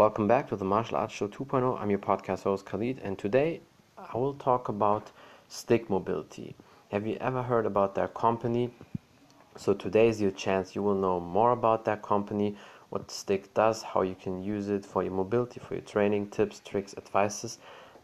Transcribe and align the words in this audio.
welcome 0.00 0.26
back 0.26 0.48
to 0.48 0.56
the 0.56 0.64
Martial 0.64 0.96
Arts 0.96 1.12
Show 1.12 1.28
2.0. 1.28 1.78
I'm 1.78 1.90
your 1.90 1.98
podcast 1.98 2.44
host 2.44 2.64
Khalid, 2.64 3.00
and 3.04 3.18
today 3.18 3.60
I 3.98 4.16
will 4.16 4.32
talk 4.32 4.70
about 4.70 5.10
Stick 5.48 5.90
Mobility. 5.90 6.56
Have 6.90 7.06
you 7.06 7.18
ever 7.20 7.42
heard 7.42 7.66
about 7.66 7.94
their 7.94 8.08
company? 8.08 8.70
So 9.56 9.74
today 9.74 10.08
is 10.08 10.18
your 10.18 10.30
chance. 10.30 10.74
You 10.74 10.82
will 10.82 10.94
know 10.94 11.20
more 11.20 11.52
about 11.52 11.84
that 11.84 12.00
company, 12.00 12.56
what 12.88 13.10
Stick 13.10 13.52
does, 13.52 13.82
how 13.82 14.00
you 14.00 14.14
can 14.14 14.42
use 14.42 14.70
it 14.70 14.86
for 14.86 15.02
your 15.02 15.12
mobility, 15.12 15.60
for 15.60 15.74
your 15.74 15.84
training, 15.84 16.30
tips, 16.30 16.62
tricks, 16.64 16.94
advices, 16.96 17.58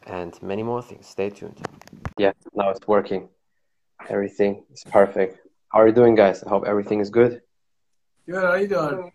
and 0.06 0.38
many 0.42 0.62
more 0.62 0.82
things. 0.82 1.06
Stay 1.06 1.30
tuned. 1.30 1.58
Yeah, 2.18 2.32
now 2.52 2.68
it's 2.68 2.86
working. 2.86 3.30
Everything 4.10 4.64
is 4.70 4.84
perfect. 4.84 5.38
How 5.72 5.80
are 5.80 5.88
you 5.88 5.94
doing, 5.94 6.14
guys? 6.14 6.44
I 6.44 6.50
hope 6.50 6.66
everything 6.66 7.00
is 7.00 7.08
good. 7.08 7.40
Good. 8.26 8.44
How 8.44 8.50
are 8.50 8.60
you 8.60 8.68
doing? 8.68 9.12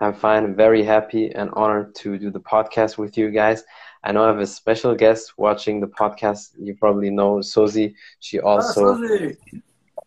I'm 0.00 0.14
fine. 0.14 0.44
I'm 0.44 0.56
very 0.56 0.82
happy 0.82 1.30
and 1.30 1.50
honored 1.52 1.94
to 1.96 2.18
do 2.18 2.30
the 2.30 2.40
podcast 2.40 2.96
with 2.96 3.18
you 3.18 3.30
guys. 3.30 3.62
I 4.02 4.12
know 4.12 4.24
I 4.24 4.28
have 4.28 4.38
a 4.38 4.46
special 4.46 4.94
guest 4.94 5.34
watching 5.36 5.80
the 5.80 5.88
podcast. 5.88 6.52
You 6.58 6.74
probably 6.74 7.10
know 7.10 7.36
Sozi. 7.36 7.92
She 8.18 8.40
also 8.40 8.96
ah, 8.98 9.30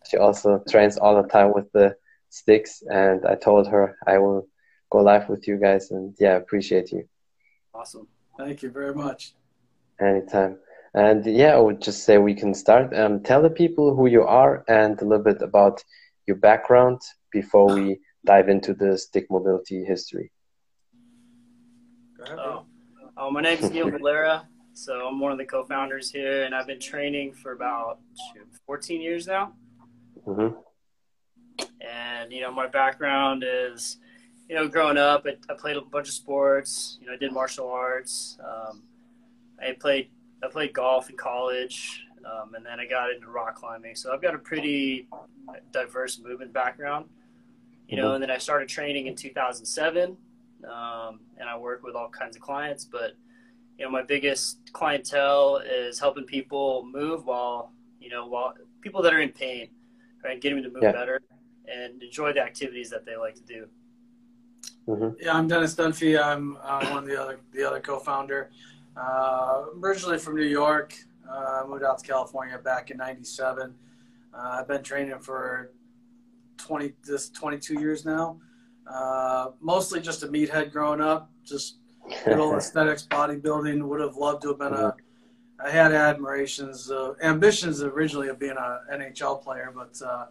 she 0.10 0.18
also 0.18 0.64
trains 0.68 0.98
all 0.98 1.22
the 1.22 1.30
time 1.30 1.54
with 1.54 1.72
the 1.74 1.96
sticks, 2.30 2.82
and 2.90 3.24
I 3.26 3.36
told 3.36 3.68
her 3.68 3.96
I 4.08 4.18
will 4.18 4.48
go 4.90 5.00
live 5.04 5.30
with 5.30 5.48
you 5.48 5.58
guys. 5.58 5.92
And 5.92 6.16
yeah, 6.20 6.38
appreciate 6.38 6.92
you. 6.92 7.08
Awesome. 7.76 8.08
Thank 8.36 8.64
you 8.64 8.72
very 8.72 8.96
much. 8.96 9.34
Anytime. 10.02 10.58
And 10.96 11.24
yeah, 11.26 11.56
I 11.56 11.60
would 11.60 11.82
just 11.82 12.04
say 12.04 12.18
we 12.18 12.34
can 12.34 12.56
start. 12.56 12.96
Um, 12.96 13.22
tell 13.22 13.44
the 13.44 13.50
people 13.50 13.96
who 13.96 14.08
you 14.08 14.24
are 14.24 14.64
and 14.68 15.00
a 15.00 15.06
little 15.06 15.24
bit 15.24 15.42
about 15.44 15.84
your 16.26 16.38
background 16.38 17.02
before 17.32 17.74
we 17.74 18.00
dive 18.26 18.50
into 18.50 18.74
the 18.74 18.98
stick 18.98 19.28
mobility 19.30 19.84
history. 19.84 20.32
Oh, 22.30 22.66
oh 23.18 23.32
my 23.32 23.42
name 23.42 23.60
is 23.60 23.72
Neil 23.72 23.90
Valera. 23.90 24.48
So 24.74 25.08
I'm 25.08 25.20
one 25.20 25.32
of 25.32 25.38
the 25.38 25.46
co-founders 25.46 26.10
here, 26.10 26.44
and 26.44 26.56
I've 26.56 26.66
been 26.66 26.80
training 26.80 27.34
for 27.34 27.52
about 27.52 28.00
14 28.66 29.02
years 29.02 29.28
now. 29.28 29.54
Mm-hmm. 30.26 30.58
And 31.82 32.32
you 32.32 32.42
know, 32.42 32.52
my 32.52 32.68
background 32.68 33.44
is, 33.46 33.98
you 34.50 34.56
know, 34.56 34.68
growing 34.68 34.98
up, 34.98 35.26
I, 35.28 35.36
I 35.52 35.56
played 35.56 35.78
a 35.78 35.82
bunch 35.82 36.08
of 36.08 36.14
sports. 36.14 36.98
You 37.02 37.08
know, 37.08 37.14
I 37.14 37.18
did 37.18 37.32
martial 37.32 37.70
arts. 37.70 38.38
Um, 38.44 38.84
I 39.62 39.74
played 39.74 40.10
I 40.44 40.48
played 40.48 40.74
golf 40.74 41.10
in 41.10 41.18
college, 41.18 42.06
um, 42.26 42.56
and 42.56 42.66
then 42.66 42.80
I 42.80 42.88
got 42.88 43.12
into 43.12 43.28
rock 43.28 43.56
climbing. 43.56 43.96
So 43.96 44.12
I've 44.12 44.22
got 44.22 44.34
a 44.34 44.40
pretty 44.40 45.08
diverse 45.72 46.20
movement 46.20 46.52
background 46.52 47.06
you 47.94 48.02
know, 48.02 48.08
mm-hmm. 48.08 48.16
and 48.16 48.24
then 48.24 48.32
I 48.32 48.40
started 48.40 48.68
training 48.68 49.06
in 49.06 49.16
2007, 49.16 50.18
um, 50.68 51.20
and 51.38 51.48
I 51.48 51.56
work 51.56 51.84
with 51.84 51.96
all 51.96 52.10
kinds 52.10 52.36
of 52.36 52.42
clients. 52.42 52.86
But 52.86 53.12
you 53.78 53.86
know, 53.86 53.92
my 53.92 54.02
biggest 54.02 54.74
clientele 54.74 55.58
is 55.58 56.00
helping 56.00 56.24
people 56.24 56.88
move 56.92 57.26
while 57.26 57.72
you 58.00 58.10
know, 58.10 58.26
while 58.26 58.56
people 58.82 59.04
that 59.04 59.14
are 59.14 59.22
in 59.22 59.30
pain, 59.30 59.70
right, 60.24 60.42
getting 60.42 60.64
them 60.64 60.72
to 60.72 60.74
move 60.74 60.82
yeah. 60.82 60.92
better 60.92 61.22
and 61.72 62.02
enjoy 62.02 62.34
the 62.34 62.42
activities 62.42 62.90
that 62.90 63.06
they 63.06 63.16
like 63.16 63.36
to 63.36 63.44
do. 63.44 63.68
Mm-hmm. 64.88 65.10
Yeah, 65.22 65.38
I'm 65.38 65.48
Dennis 65.48 65.76
Dunphy. 65.76 66.20
I'm 66.20 66.58
uh, 66.64 66.88
one 66.88 67.04
of 67.04 67.06
the 67.06 67.22
other 67.22 67.42
the 67.52 67.64
other 67.64 67.80
co-founder. 67.80 68.50
Uh, 68.98 69.66
originally 69.80 70.18
from 70.18 70.36
New 70.36 70.48
York, 70.48 70.96
uh, 71.32 71.64
moved 71.68 71.84
out 71.84 72.00
to 72.00 72.08
California 72.08 72.58
back 72.58 72.90
in 72.90 72.98
'97. 72.98 73.76
Uh, 74.34 74.38
I've 74.38 74.68
been 74.68 74.82
training 74.82 75.20
for 75.20 75.72
20 76.58 76.94
this 77.04 77.30
22 77.30 77.80
years 77.80 78.06
now. 78.06 78.40
Uh, 78.88 79.52
mostly 79.62 80.02
just 80.02 80.24
a 80.24 80.28
meathead 80.28 80.72
growing 80.72 81.02
up, 81.02 81.32
just 81.44 81.78
good 82.26 82.40
old 82.40 82.56
aesthetics, 82.58 83.08
bodybuilding. 83.10 83.82
Would 83.82 84.02
have 84.02 84.18
loved 84.18 84.42
to 84.44 84.50
have 84.50 84.60
been 84.60 84.74
a. 84.74 84.96
I 85.64 85.70
had 85.70 85.94
admirations, 85.94 86.92
uh, 86.92 87.14
ambitions 87.22 87.82
originally 87.82 88.28
of 88.28 88.40
being 88.40 88.56
an 88.58 89.02
NHL 89.02 89.42
player, 89.42 89.72
but 89.74 89.98
uh, 90.06 90.26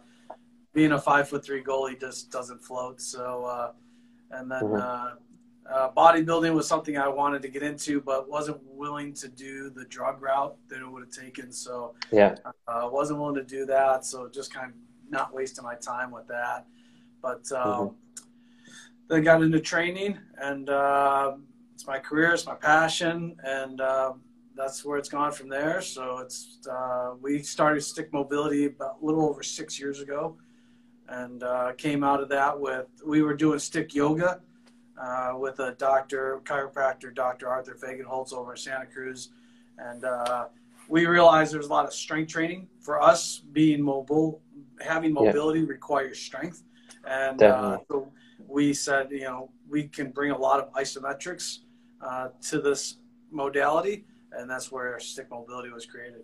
being 0.73 0.91
a 0.91 0.99
five 0.99 1.29
foot 1.29 1.43
three 1.43 1.63
goalie 1.63 1.99
just 1.99 2.31
doesn't 2.31 2.63
float. 2.63 3.01
So, 3.01 3.45
uh, 3.45 3.71
and 4.31 4.51
then 4.51 4.63
mm-hmm. 4.63 4.75
uh, 4.75 5.73
uh, 5.73 5.91
bodybuilding 5.95 6.53
was 6.53 6.67
something 6.67 6.97
I 6.97 7.07
wanted 7.07 7.41
to 7.43 7.47
get 7.47 7.63
into, 7.63 8.01
but 8.01 8.29
wasn't 8.29 8.59
willing 8.63 9.13
to 9.15 9.27
do 9.27 9.69
the 9.69 9.85
drug 9.85 10.21
route 10.21 10.55
that 10.67 10.79
it 10.79 10.87
would 10.89 11.03
have 11.03 11.11
taken. 11.11 11.51
So, 11.51 11.95
yeah, 12.11 12.35
uh, 12.67 12.89
wasn't 12.91 13.19
willing 13.19 13.35
to 13.35 13.43
do 13.43 13.65
that. 13.67 14.05
So, 14.05 14.27
just 14.27 14.53
kind 14.53 14.69
of 14.69 14.75
not 15.13 15.33
wasting 15.33 15.63
my 15.63 15.75
time 15.75 16.11
with 16.11 16.27
that. 16.27 16.65
But 17.21 17.49
um, 17.53 17.71
mm-hmm. 17.71 17.93
then 19.07 19.23
got 19.23 19.41
into 19.41 19.61
training, 19.61 20.17
and 20.37 20.69
uh, 20.69 21.37
it's 21.73 21.87
my 21.87 21.99
career, 21.99 22.33
it's 22.33 22.45
my 22.45 22.55
passion, 22.55 23.37
and 23.45 23.79
uh, 23.79 24.13
that's 24.55 24.83
where 24.83 24.97
it's 24.97 25.09
gone 25.09 25.31
from 25.31 25.47
there. 25.47 25.81
So 25.81 26.17
it's 26.17 26.67
uh, 26.69 27.13
we 27.21 27.39
started 27.39 27.81
Stick 27.81 28.11
Mobility 28.11 28.65
about 28.65 28.97
a 29.01 29.05
little 29.05 29.25
over 29.29 29.41
six 29.41 29.79
years 29.79 30.01
ago, 30.01 30.37
and 31.07 31.43
uh, 31.43 31.71
came 31.77 32.03
out 32.03 32.21
of 32.21 32.29
that 32.29 32.59
with 32.59 32.87
we 33.05 33.21
were 33.21 33.33
doing 33.33 33.59
stick 33.59 33.95
yoga 33.95 34.41
uh, 35.01 35.33
with 35.37 35.59
a 35.59 35.71
doctor, 35.73 36.41
chiropractor, 36.43 37.13
Dr. 37.13 37.47
Arthur 37.47 37.75
Fagenholtz 37.81 38.33
over 38.33 38.51
in 38.51 38.57
Santa 38.57 38.85
Cruz, 38.85 39.29
and 39.77 40.03
uh, 40.03 40.47
we 40.87 41.05
realized 41.05 41.53
there's 41.53 41.67
a 41.67 41.73
lot 41.73 41.85
of 41.85 41.93
strength 41.93 42.31
training 42.31 42.67
for 42.81 43.01
us 43.01 43.39
being 43.53 43.81
mobile 43.81 44.41
having 44.79 45.13
mobility 45.13 45.59
yeah. 45.59 45.67
requires 45.67 46.19
strength, 46.19 46.63
and 47.05 47.41
uh, 47.41 47.77
so 47.89 48.11
we 48.47 48.73
said, 48.73 49.07
you 49.11 49.21
know, 49.21 49.49
we 49.69 49.87
can 49.87 50.11
bring 50.11 50.31
a 50.31 50.37
lot 50.37 50.59
of 50.59 50.71
isometrics 50.73 51.59
uh, 52.01 52.29
to 52.49 52.59
this 52.59 52.97
modality, 53.31 54.05
and 54.31 54.49
that's 54.49 54.71
where 54.71 54.99
stick 54.99 55.29
mobility 55.31 55.69
was 55.69 55.85
created. 55.85 56.21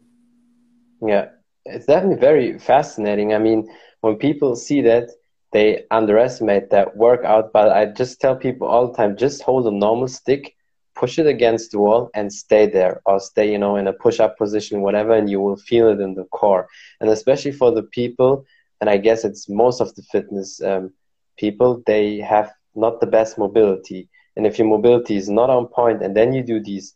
Yeah, 1.02 1.30
it's 1.66 1.86
definitely 1.86 2.20
very 2.20 2.60
fascinating. 2.60 3.34
I 3.34 3.40
mean, 3.40 3.70
when 4.02 4.18
people 4.18 4.56
see 4.56 4.82
that, 4.82 5.10
they 5.52 5.86
underestimate 5.90 6.70
that 6.70 6.96
workout. 6.96 7.52
But 7.52 7.72
I 7.72 7.88
just 7.88 8.22
tell 8.22 8.36
people 8.36 8.68
all 8.68 8.88
the 8.88 8.98
time: 8.98 9.18
just 9.18 9.42
hold 9.42 9.68
a 9.68 9.72
normal 9.72 10.08
stick, 10.08 10.56
push 11.00 11.18
it 11.22 11.28
against 11.28 11.72
the 11.72 11.80
wall, 11.80 12.10
and 12.14 12.32
stay 12.46 12.66
there, 12.78 13.02
or 13.06 13.20
stay, 13.20 13.52
you 13.52 13.60
know, 13.64 13.76
in 13.78 13.88
a 13.88 14.00
push-up 14.06 14.38
position, 14.38 14.82
whatever, 14.82 15.14
and 15.14 15.30
you 15.30 15.40
will 15.40 15.60
feel 15.70 15.88
it 15.90 16.00
in 16.00 16.14
the 16.16 16.26
core. 16.40 16.68
And 17.00 17.10
especially 17.10 17.54
for 17.54 17.72
the 17.72 17.84
people 17.84 18.46
and 18.82 18.90
I 18.90 18.98
guess 18.98 19.26
it's 19.26 19.50
most 19.50 19.82
of 19.82 19.94
the 19.96 20.04
fitness 20.04 20.62
um, 20.62 20.94
people, 21.38 21.84
they 21.86 22.18
have 22.20 22.52
not 22.76 23.00
the 23.00 23.08
best 23.08 23.38
mobility. 23.38 24.10
And 24.36 24.46
if 24.48 24.58
your 24.58 24.68
mobility 24.68 25.16
is 25.16 25.30
not 25.30 25.50
on 25.50 25.68
point, 25.68 26.02
and 26.02 26.16
then 26.16 26.34
you 26.34 26.44
do 26.44 26.62
these 26.62 26.94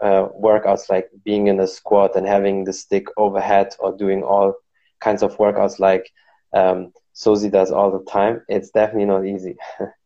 uh, 0.00 0.28
workouts 0.40 0.88
like 0.88 1.10
being 1.24 1.48
in 1.48 1.60
a 1.60 1.66
squat 1.66 2.16
and 2.16 2.26
having 2.26 2.64
the 2.64 2.72
stick 2.72 3.06
overhead 3.16 3.74
or 3.78 3.96
doing 3.96 4.22
all 4.22 4.54
kinds 5.00 5.22
of 5.22 5.36
workouts 5.36 5.78
like 5.78 6.10
um, 6.54 6.92
does 7.22 7.72
all 7.72 7.90
the 7.90 8.04
time, 8.10 8.42
it's 8.48 8.70
definitely 8.70 9.06
not 9.06 9.26
easy. 9.26 9.56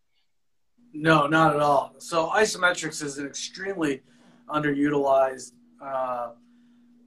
no, 0.93 1.27
not 1.27 1.55
at 1.55 1.61
all. 1.61 1.95
So 1.99 2.29
isometrics 2.29 3.03
is 3.03 3.19
an 3.19 3.27
extremely 3.27 4.03
underutilized 4.49 5.53
uh, 5.81 6.31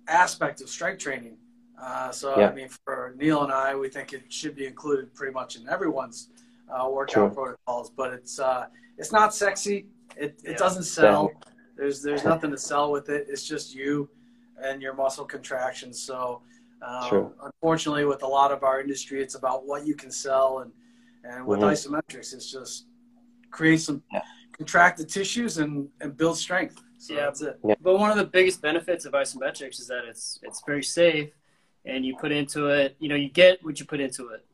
aspect 0.07 0.61
of 0.61 0.69
strength 0.69 0.99
training. 0.99 1.37
Uh, 1.81 2.11
so 2.11 2.37
yeah. 2.39 2.49
I 2.49 2.53
mean, 2.53 2.69
for 2.85 3.13
Neil 3.17 3.43
and 3.43 3.51
I, 3.51 3.75
we 3.75 3.89
think 3.89 4.13
it 4.13 4.31
should 4.31 4.55
be 4.55 4.65
included 4.65 5.13
pretty 5.13 5.33
much 5.33 5.55
in 5.55 5.67
everyone's 5.67 6.29
uh, 6.69 6.87
workout 6.89 7.33
protocols. 7.33 7.89
But 7.89 8.13
it's 8.13 8.39
uh, 8.39 8.67
it's 8.97 9.11
not 9.11 9.33
sexy. 9.33 9.87
It 10.15 10.39
it 10.43 10.51
yeah. 10.51 10.57
doesn't 10.57 10.83
sell. 10.83 11.31
Yeah. 11.33 11.51
There's 11.75 12.01
there's 12.01 12.23
nothing 12.23 12.51
to 12.51 12.57
sell 12.57 12.91
with 12.91 13.09
it. 13.09 13.25
It's 13.27 13.43
just 13.43 13.75
you 13.75 14.09
and 14.63 14.81
your 14.81 14.93
muscle 14.93 15.25
contractions. 15.25 16.01
So 16.01 16.41
um, 16.81 17.33
unfortunately, 17.41 18.05
with 18.05 18.23
a 18.23 18.27
lot 18.27 18.51
of 18.51 18.63
our 18.63 18.79
industry, 18.79 19.21
it's 19.21 19.35
about 19.35 19.65
what 19.65 19.85
you 19.85 19.95
can 19.95 20.11
sell, 20.11 20.59
and 20.59 20.71
and 21.23 21.45
with 21.45 21.59
mm-hmm. 21.59 21.69
isometrics, 21.69 22.33
it's 22.33 22.51
just 22.51 22.85
create 23.57 23.81
some 23.87 24.03
contracted 24.57 25.07
tissues 25.17 25.53
and 25.61 25.71
and 26.01 26.09
build 26.17 26.37
strength. 26.37 26.77
So 26.97 27.13
yeah, 27.13 27.25
that's 27.27 27.41
it. 27.41 27.55
But 27.85 27.99
one 28.03 28.11
of 28.11 28.17
the 28.17 28.29
biggest 28.37 28.61
benefits 28.61 29.03
of 29.05 29.13
isometrics 29.23 29.77
is 29.81 29.87
that 29.87 30.03
it's 30.11 30.39
it's 30.47 30.61
very 30.71 30.83
safe 30.83 31.31
and 31.85 32.05
you 32.05 32.15
put 32.15 32.31
into 32.31 32.67
it, 32.67 32.95
you 32.99 33.09
know, 33.09 33.15
you 33.15 33.29
get 33.29 33.63
what 33.63 33.79
you 33.79 33.85
put 33.85 33.99
into 33.99 34.29
it. 34.29 34.45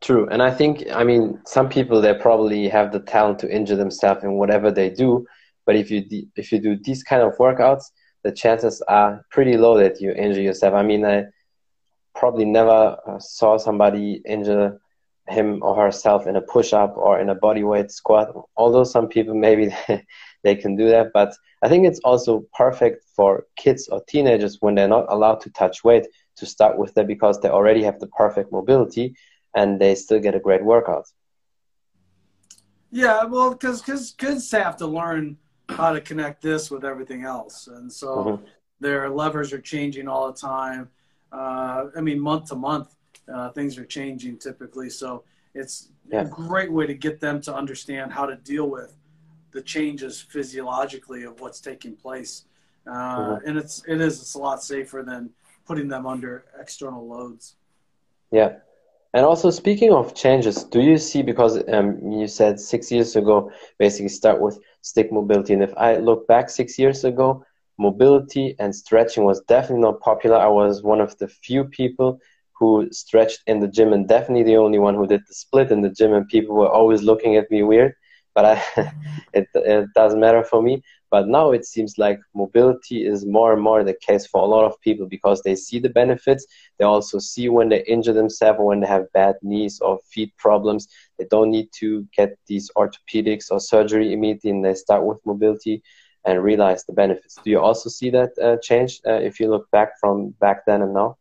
True. 0.00 0.28
And 0.28 0.42
I 0.42 0.50
think, 0.50 0.84
I 0.92 1.04
mean, 1.04 1.40
some 1.46 1.68
people, 1.68 2.00
they 2.00 2.12
probably 2.12 2.68
have 2.68 2.92
the 2.92 3.00
talent 3.00 3.38
to 3.40 3.50
injure 3.50 3.76
themselves 3.76 4.22
in 4.22 4.32
whatever 4.32 4.70
they 4.70 4.90
do. 4.90 5.26
But 5.64 5.76
if 5.76 5.90
you, 5.90 6.04
if 6.36 6.52
you 6.52 6.58
do 6.58 6.76
these 6.76 7.02
kind 7.02 7.22
of 7.22 7.32
workouts, 7.38 7.84
the 8.22 8.32
chances 8.32 8.82
are 8.82 9.24
pretty 9.30 9.56
low 9.56 9.78
that 9.78 10.00
you 10.00 10.12
injure 10.12 10.42
yourself. 10.42 10.74
I 10.74 10.82
mean, 10.82 11.06
I 11.06 11.24
probably 12.14 12.44
never 12.44 12.98
uh, 13.06 13.18
saw 13.18 13.56
somebody 13.56 14.22
injure 14.26 14.78
him 15.28 15.60
or 15.62 15.74
herself 15.74 16.26
in 16.26 16.36
a 16.36 16.40
push 16.40 16.72
up 16.72 16.96
or 16.96 17.18
in 17.18 17.30
a 17.30 17.34
body 17.34 17.64
weight 17.64 17.90
squat. 17.90 18.28
Although 18.56 18.84
some 18.84 19.08
people 19.08 19.34
maybe 19.34 19.74
they 20.42 20.54
can 20.54 20.76
do 20.76 20.88
that, 20.88 21.12
but 21.12 21.34
I 21.62 21.68
think 21.68 21.86
it's 21.86 22.00
also 22.00 22.46
perfect 22.54 23.04
for 23.16 23.46
kids 23.56 23.88
or 23.88 24.02
teenagers 24.06 24.58
when 24.60 24.74
they're 24.74 24.88
not 24.88 25.06
allowed 25.08 25.40
to 25.42 25.50
touch 25.50 25.82
weight 25.82 26.06
to 26.36 26.46
start 26.46 26.78
with 26.78 26.92
that 26.94 27.06
because 27.06 27.40
they 27.40 27.48
already 27.48 27.82
have 27.84 28.00
the 28.00 28.08
perfect 28.08 28.52
mobility 28.52 29.14
and 29.54 29.80
they 29.80 29.94
still 29.94 30.20
get 30.20 30.34
a 30.34 30.40
great 30.40 30.64
workout. 30.64 31.06
Yeah, 32.90 33.24
well, 33.24 33.50
because 33.50 33.80
because 33.82 34.12
kids 34.12 34.50
have 34.52 34.76
to 34.76 34.86
learn 34.86 35.36
how 35.68 35.92
to 35.92 36.00
connect 36.00 36.42
this 36.42 36.70
with 36.70 36.84
everything 36.84 37.24
else, 37.24 37.66
and 37.66 37.92
so 37.92 38.08
mm-hmm. 38.16 38.44
their 38.78 39.10
levers 39.10 39.52
are 39.52 39.60
changing 39.60 40.06
all 40.06 40.30
the 40.30 40.38
time. 40.38 40.88
Uh, 41.32 41.86
I 41.96 42.00
mean, 42.00 42.20
month 42.20 42.50
to 42.50 42.54
month, 42.54 42.94
uh, 43.32 43.50
things 43.50 43.78
are 43.78 43.84
changing 43.84 44.38
typically. 44.38 44.90
So 44.90 45.24
it's 45.54 45.88
yeah. 46.10 46.22
a 46.22 46.24
great 46.24 46.72
way 46.72 46.86
to 46.86 46.94
get 46.94 47.20
them 47.20 47.40
to 47.42 47.54
understand 47.54 48.12
how 48.12 48.26
to 48.26 48.36
deal 48.36 48.68
with 48.68 48.96
the 49.52 49.62
changes 49.62 50.20
physiologically 50.20 51.22
of 51.22 51.40
what's 51.40 51.60
taking 51.60 51.94
place. 51.94 52.44
Uh, 52.86 52.92
mm-hmm. 52.92 53.48
And 53.48 53.58
it's 53.58 53.82
it 53.86 54.00
is 54.00 54.20
it's 54.20 54.34
a 54.34 54.38
lot 54.38 54.62
safer 54.62 55.02
than 55.06 55.30
putting 55.66 55.88
them 55.88 56.06
under 56.06 56.44
external 56.58 57.06
loads. 57.06 57.56
Yeah. 58.30 58.56
And 59.14 59.24
also, 59.24 59.50
speaking 59.50 59.92
of 59.92 60.12
changes, 60.14 60.64
do 60.64 60.80
you 60.80 60.98
see 60.98 61.22
because 61.22 61.62
um, 61.68 62.10
you 62.10 62.26
said 62.26 62.58
six 62.58 62.90
years 62.90 63.14
ago, 63.14 63.52
basically 63.78 64.08
start 64.08 64.40
with 64.40 64.58
stick 64.82 65.12
mobility, 65.12 65.54
and 65.54 65.62
if 65.62 65.72
I 65.76 65.98
look 65.98 66.26
back 66.26 66.50
six 66.50 66.78
years 66.80 67.04
ago, 67.04 67.44
mobility 67.78 68.56
and 68.58 68.74
stretching 68.74 69.24
was 69.24 69.40
definitely 69.42 69.82
not 69.82 70.00
popular. 70.00 70.36
I 70.36 70.48
was 70.48 70.82
one 70.82 71.00
of 71.00 71.16
the 71.18 71.28
few 71.28 71.64
people 71.64 72.20
who 72.58 72.88
stretched 72.92 73.40
in 73.46 73.60
the 73.60 73.68
gym, 73.68 73.92
and 73.92 74.08
definitely 74.08 74.44
the 74.44 74.56
only 74.56 74.78
one 74.78 74.94
who 74.94 75.06
did 75.06 75.20
the 75.28 75.34
split 75.34 75.70
in 75.70 75.82
the 75.82 75.90
gym, 75.90 76.12
and 76.12 76.28
people 76.28 76.54
were 76.56 76.68
always 76.68 77.02
looking 77.02 77.36
at 77.36 77.50
me 77.50 77.62
weird. 77.62 77.94
But 78.34 78.44
I, 78.44 78.62
it, 79.32 79.46
it 79.54 79.88
doesn't 79.94 80.20
matter 80.20 80.42
for 80.44 80.62
me. 80.62 80.82
But 81.10 81.28
now 81.28 81.52
it 81.52 81.64
seems 81.64 81.98
like 81.98 82.18
mobility 82.34 83.06
is 83.06 83.24
more 83.26 83.52
and 83.52 83.62
more 83.62 83.82
the 83.84 83.94
case 84.06 84.26
for 84.26 84.40
a 84.42 84.46
lot 84.46 84.64
of 84.64 84.80
people 84.80 85.06
because 85.06 85.42
they 85.42 85.54
see 85.54 85.78
the 85.78 85.88
benefits. 85.88 86.44
They 86.78 86.84
also 86.84 87.18
see 87.18 87.48
when 87.48 87.68
they 87.68 87.84
injure 87.84 88.12
themselves 88.12 88.58
or 88.58 88.66
when 88.66 88.80
they 88.80 88.86
have 88.86 89.12
bad 89.12 89.36
knees 89.42 89.80
or 89.80 89.98
feet 90.12 90.36
problems. 90.36 90.88
They 91.18 91.26
don't 91.30 91.50
need 91.50 91.68
to 91.80 92.06
get 92.16 92.36
these 92.46 92.70
orthopedics 92.76 93.50
or 93.50 93.60
surgery 93.60 94.12
immediately, 94.12 94.50
and 94.50 94.64
they 94.64 94.74
start 94.74 95.04
with 95.04 95.18
mobility 95.24 95.82
and 96.24 96.42
realize 96.42 96.84
the 96.84 96.92
benefits. 96.92 97.38
Do 97.44 97.50
you 97.50 97.60
also 97.60 97.88
see 97.88 98.10
that 98.10 98.30
uh, 98.42 98.56
change 98.62 99.00
uh, 99.06 99.14
if 99.14 99.38
you 99.40 99.48
look 99.50 99.70
back 99.70 99.90
from 100.00 100.34
back 100.40 100.64
then 100.66 100.82
and 100.82 100.94
now? 100.94 101.16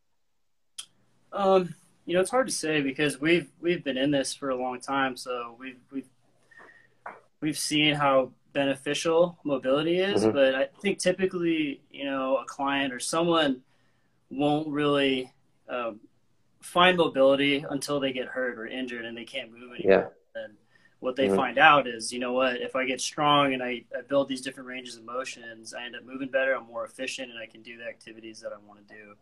Um, 1.34 1.74
you 2.06 2.14
know, 2.14 2.22
it's 2.22 2.32
hard 2.32 2.48
to 2.48 2.54
say 2.54 2.82
because 2.82 3.20
we've 3.20 3.50
we've 3.60 3.84
been 3.84 3.98
in 3.98 4.12
this 4.12 4.34
for 4.34 4.50
a 4.50 4.56
long 4.56 4.80
time, 4.80 5.18
so 5.18 5.56
we've 5.60 5.80
we've 5.92 6.10
we've 7.42 7.58
seen 7.58 7.96
how 7.96 8.32
beneficial 8.54 9.38
mobility 9.44 10.00
is, 10.00 10.24
mm-hmm. 10.24 10.32
but 10.32 10.56
I 10.56 10.70
think 10.82 11.00
typically, 11.00 11.82
you 11.92 12.06
know, 12.06 12.38
a 12.38 12.46
client 12.46 12.94
or 12.94 13.00
someone 13.00 13.62
won't 14.30 14.68
really 14.68 15.34
um, 15.68 16.00
find 16.62 16.98
mobility 16.98 17.66
until 17.70 18.00
they 18.00 18.14
get 18.14 18.28
hurt 18.28 18.58
or 18.58 18.68
injured 18.68 19.06
and 19.06 19.18
they 19.18 19.26
can't 19.26 19.52
move 19.52 19.74
anymore. 19.74 20.14
Yeah. 20.36 20.42
And 20.42 20.54
what 21.00 21.16
they 21.16 21.28
mm-hmm. 21.28 21.36
find 21.36 21.58
out 21.58 21.88
is, 21.88 22.14
you 22.14 22.20
know 22.20 22.34
what, 22.34 22.62
if 22.62 22.76
I 22.76 22.86
get 22.86 23.02
strong 23.02 23.54
and 23.54 23.62
I, 23.62 23.84
I 23.98 24.02
build 24.08 24.30
these 24.30 24.42
different 24.42 24.70
ranges 24.70 24.96
of 24.96 25.04
motions, 25.04 25.74
I 25.74 25.84
end 25.86 25.96
up 25.96 26.06
moving 26.06 26.30
better, 26.30 26.56
I'm 26.56 26.68
more 26.68 26.86
efficient, 26.86 27.30
and 27.30 27.40
I 27.40 27.46
can 27.46 27.62
do 27.62 27.78
the 27.78 27.86
activities 27.86 28.40
that 28.42 28.54
I 28.54 28.58
want 28.68 28.88
to 28.88 28.94
do. 28.94 29.16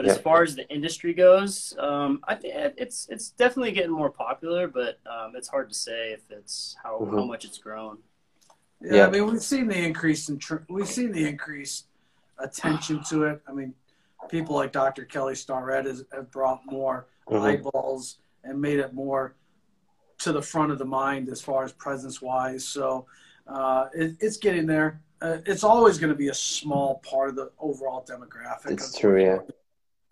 But 0.00 0.06
yeah. 0.06 0.12
as 0.12 0.18
far 0.18 0.42
as 0.42 0.56
the 0.56 0.66
industry 0.70 1.12
goes, 1.12 1.76
um, 1.78 2.20
I 2.26 2.34
think 2.34 2.54
it's 2.78 3.06
it's 3.10 3.32
definitely 3.32 3.72
getting 3.72 3.90
more 3.90 4.08
popular, 4.08 4.66
but 4.66 4.98
um, 5.04 5.34
it's 5.36 5.46
hard 5.46 5.68
to 5.68 5.74
say 5.74 6.12
if 6.12 6.22
it's 6.30 6.74
how, 6.82 7.00
mm-hmm. 7.00 7.18
how 7.18 7.24
much 7.24 7.44
it's 7.44 7.58
grown. 7.58 7.98
Yeah, 8.80 8.94
yeah, 8.94 9.06
I 9.06 9.10
mean, 9.10 9.26
we've 9.26 9.42
seen 9.42 9.68
the 9.68 9.76
increase 9.76 10.30
in 10.30 10.38
tr- 10.38 10.64
we've 10.70 10.88
seen 10.88 11.12
the 11.12 11.28
increased 11.28 11.88
attention 12.38 13.04
to 13.10 13.24
it. 13.24 13.42
I 13.46 13.52
mean, 13.52 13.74
people 14.30 14.56
like 14.56 14.72
Dr. 14.72 15.04
Kelly 15.04 15.34
Starrett 15.34 15.84
has 15.84 16.06
have 16.14 16.30
brought 16.30 16.62
more 16.64 17.06
mm-hmm. 17.28 17.44
eyeballs 17.44 18.20
and 18.42 18.58
made 18.58 18.78
it 18.78 18.94
more 18.94 19.34
to 20.20 20.32
the 20.32 20.40
front 20.40 20.72
of 20.72 20.78
the 20.78 20.86
mind 20.86 21.28
as 21.28 21.42
far 21.42 21.62
as 21.62 21.72
presence 21.72 22.22
wise. 22.22 22.64
So 22.64 23.04
uh, 23.46 23.88
it, 23.92 24.16
it's 24.18 24.38
getting 24.38 24.64
there. 24.64 25.02
Uh, 25.20 25.36
it's 25.44 25.62
always 25.62 25.98
going 25.98 26.08
to 26.08 26.16
be 26.16 26.28
a 26.28 26.34
small 26.34 27.02
part 27.04 27.28
of 27.28 27.36
the 27.36 27.50
overall 27.58 28.02
demographic. 28.10 28.70
It's 28.70 28.98
true, 28.98 29.22
yeah. 29.22 29.40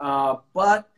Uh, 0.00 0.36
but 0.54 0.88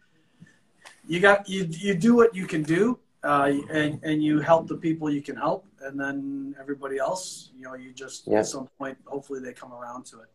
you 1.06 1.20
got 1.20 1.48
you 1.48 1.66
you 1.70 1.94
do 1.94 2.14
what 2.14 2.34
you 2.34 2.46
can 2.46 2.62
do, 2.62 2.98
uh, 3.24 3.52
and 3.70 4.00
and 4.02 4.22
you 4.22 4.40
help 4.40 4.68
the 4.68 4.76
people 4.76 5.10
you 5.10 5.22
can 5.22 5.36
help 5.36 5.64
and 5.82 5.98
then 5.98 6.54
everybody 6.60 6.98
else, 6.98 7.50
you 7.56 7.64
know, 7.64 7.74
you 7.74 7.92
just 7.92 8.26
yeah. 8.26 8.38
at 8.38 8.46
some 8.46 8.68
point, 8.78 8.98
hopefully, 9.06 9.40
they 9.40 9.52
come 9.52 9.72
around 9.72 10.04
to 10.06 10.20
it. 10.20 10.28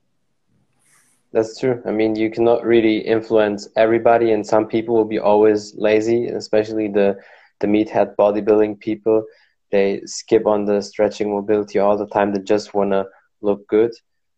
That's 1.32 1.60
true. 1.60 1.82
I 1.86 1.92
mean, 1.92 2.16
you 2.16 2.30
cannot 2.30 2.64
really 2.64 2.98
influence 3.00 3.68
everybody, 3.76 4.32
and 4.32 4.46
some 4.46 4.68
people 4.68 4.96
will 4.96 5.06
be 5.06 5.20
always 5.20 5.76
lazy, 5.76 6.28
especially 6.28 6.88
the 6.88 7.18
the 7.60 7.68
meathead 7.68 8.16
bodybuilding 8.16 8.80
people. 8.80 9.26
They 9.72 10.02
skip 10.06 10.46
on 10.46 10.66
the 10.66 10.82
stretching 10.82 11.32
mobility 11.32 11.80
all 11.80 11.98
the 11.98 12.08
time. 12.08 12.34
They 12.34 12.40
just 12.40 12.74
want 12.74 12.92
to 12.92 13.06
look 13.42 13.68
good, 13.68 13.92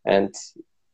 and 0.06 0.33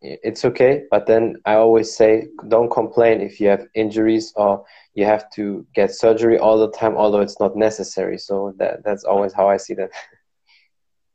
it's 0.03 0.43
okay. 0.45 0.83
But 0.91 1.07
then 1.07 1.37
I 1.45 1.55
always 1.55 1.95
say, 1.95 2.27
don't 2.49 2.69
complain 2.69 3.21
if 3.21 3.39
you 3.39 3.47
have 3.47 3.67
injuries 3.73 4.33
or 4.35 4.65
you 4.93 5.05
have 5.05 5.29
to 5.31 5.65
get 5.73 5.95
surgery 5.95 6.37
all 6.37 6.59
the 6.59 6.71
time, 6.71 6.95
although 6.95 7.21
it's 7.21 7.39
not 7.39 7.55
necessary. 7.55 8.17
So 8.17 8.53
that 8.57 8.83
that's 8.83 9.05
always 9.05 9.33
how 9.33 9.49
I 9.49 9.57
see 9.57 9.73
that. 9.75 9.91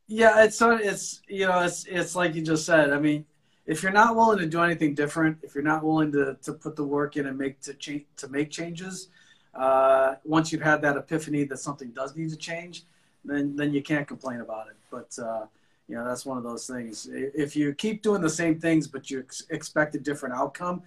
Yeah, 0.07 0.43
it's 0.43 0.59
it's 0.61 1.21
you 1.27 1.45
know 1.47 1.59
it's 1.59 1.85
it's 1.85 2.15
like 2.15 2.33
you 2.33 2.41
just 2.41 2.65
said. 2.65 2.91
I 2.91 2.99
mean, 2.99 3.25
if 3.67 3.83
you're 3.83 3.91
not 3.91 4.15
willing 4.15 4.39
to 4.39 4.47
do 4.47 4.61
anything 4.61 4.95
different, 4.95 5.37
if 5.43 5.53
you're 5.53 5.63
not 5.63 5.83
willing 5.83 6.11
to 6.13 6.35
to 6.41 6.53
put 6.53 6.75
the 6.75 6.83
work 6.83 7.15
in 7.15 7.27
and 7.27 7.37
make 7.37 7.61
to 7.61 7.75
change 7.75 8.05
to 8.17 8.27
make 8.27 8.49
changes, 8.49 9.09
uh, 9.53 10.15
once 10.23 10.51
you've 10.51 10.63
had 10.63 10.81
that 10.81 10.97
epiphany 10.97 11.43
that 11.43 11.57
something 11.57 11.91
does 11.91 12.15
need 12.15 12.31
to 12.31 12.37
change, 12.37 12.83
then 13.23 13.55
then 13.55 13.71
you 13.71 13.83
can't 13.83 14.07
complain 14.07 14.41
about 14.41 14.67
it. 14.67 14.77
But 14.89 15.17
uh, 15.23 15.45
you 15.89 15.95
know 15.95 16.05
that's 16.05 16.25
one 16.25 16.37
of 16.37 16.43
those 16.43 16.67
things. 16.67 17.09
If 17.11 17.55
you 17.55 17.73
keep 17.73 18.03
doing 18.03 18.21
the 18.21 18.29
same 18.29 18.59
things 18.59 18.87
but 18.87 19.09
you 19.09 19.19
ex- 19.19 19.47
expect 19.49 19.95
a 19.95 19.99
different 19.99 20.35
outcome, 20.35 20.83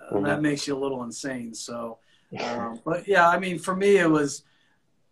uh, 0.00 0.14
mm-hmm. 0.14 0.24
that 0.24 0.42
makes 0.42 0.66
you 0.66 0.76
a 0.76 0.80
little 0.80 1.04
insane. 1.04 1.54
So 1.54 1.98
um, 2.40 2.80
but 2.84 3.06
yeah, 3.06 3.28
I 3.28 3.38
mean, 3.38 3.58
for 3.58 3.76
me, 3.76 3.98
it 3.98 4.10
was. 4.10 4.44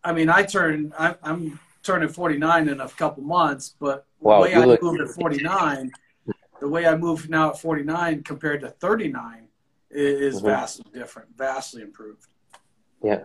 I 0.02 0.12
mean, 0.12 0.31
I 0.31 0.43
turned. 0.43 0.94
I, 0.99 1.14
am 1.22 1.61
turning 1.82 2.08
49 2.08 2.69
in 2.69 2.81
a 2.81 2.88
couple 2.88 3.22
months, 3.22 3.75
but 3.78 4.06
wow, 4.20 4.37
the 4.37 4.43
way 4.43 4.55
I 4.55 4.64
look- 4.64 4.82
moved 4.82 5.00
at 5.00 5.08
49, 5.08 5.90
the 6.61 6.69
way 6.69 6.87
I 6.87 6.96
move 6.96 7.28
now 7.28 7.50
at 7.50 7.58
49 7.58 8.23
compared 8.23 8.61
to 8.62 8.69
39 8.69 9.49
is 9.90 10.37
mm-hmm. 10.37 10.46
vastly 10.46 10.87
different, 10.93 11.28
vastly 11.37 11.82
improved. 11.82 12.26
Yeah, 13.02 13.25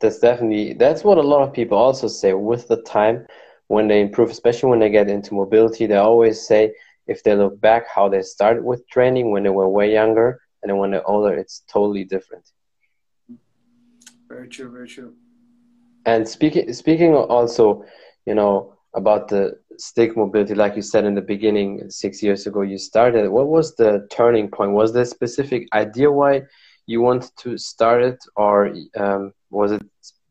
that's 0.00 0.18
definitely 0.18 0.72
that's 0.72 1.04
what 1.04 1.18
a 1.18 1.22
lot 1.22 1.42
of 1.46 1.52
people 1.52 1.78
also 1.78 2.08
say. 2.08 2.32
With 2.32 2.66
the 2.66 2.82
time, 2.82 3.26
when 3.68 3.88
they 3.88 4.00
improve, 4.00 4.30
especially 4.30 4.70
when 4.70 4.78
they 4.78 4.90
get 4.90 5.08
into 5.08 5.34
mobility, 5.34 5.86
they 5.86 5.96
always 5.96 6.46
say 6.46 6.72
if 7.06 7.22
they 7.22 7.34
look 7.34 7.60
back 7.60 7.86
how 7.88 8.08
they 8.08 8.22
started 8.22 8.64
with 8.64 8.88
training 8.88 9.30
when 9.30 9.42
they 9.42 9.50
were 9.50 9.68
way 9.68 9.92
younger 9.92 10.40
and 10.62 10.70
then 10.70 10.78
when 10.78 10.90
they're 10.90 11.08
older, 11.08 11.34
it's 11.34 11.62
totally 11.68 12.04
different. 12.04 12.44
Very 14.28 14.48
true. 14.48 14.70
Very 14.70 14.88
true. 14.88 15.14
And 16.04 16.26
speaking 16.28 16.72
speaking 16.72 17.14
also, 17.14 17.84
you 18.26 18.34
know, 18.34 18.74
about 18.94 19.28
the 19.28 19.58
stick 19.78 20.16
mobility, 20.16 20.54
like 20.54 20.74
you 20.74 20.82
said 20.82 21.04
in 21.04 21.14
the 21.14 21.20
beginning, 21.20 21.90
six 21.90 22.22
years 22.22 22.46
ago 22.46 22.62
you 22.62 22.78
started. 22.78 23.28
What 23.28 23.48
was 23.48 23.76
the 23.76 24.06
turning 24.10 24.48
point? 24.48 24.72
Was 24.72 24.92
there 24.92 25.02
a 25.02 25.06
specific 25.06 25.68
idea 25.72 26.10
why 26.10 26.42
you 26.86 27.00
wanted 27.02 27.30
to 27.38 27.58
start 27.58 28.02
it, 28.02 28.18
or 28.36 28.74
um, 28.96 29.32
was 29.50 29.72
it 29.72 29.82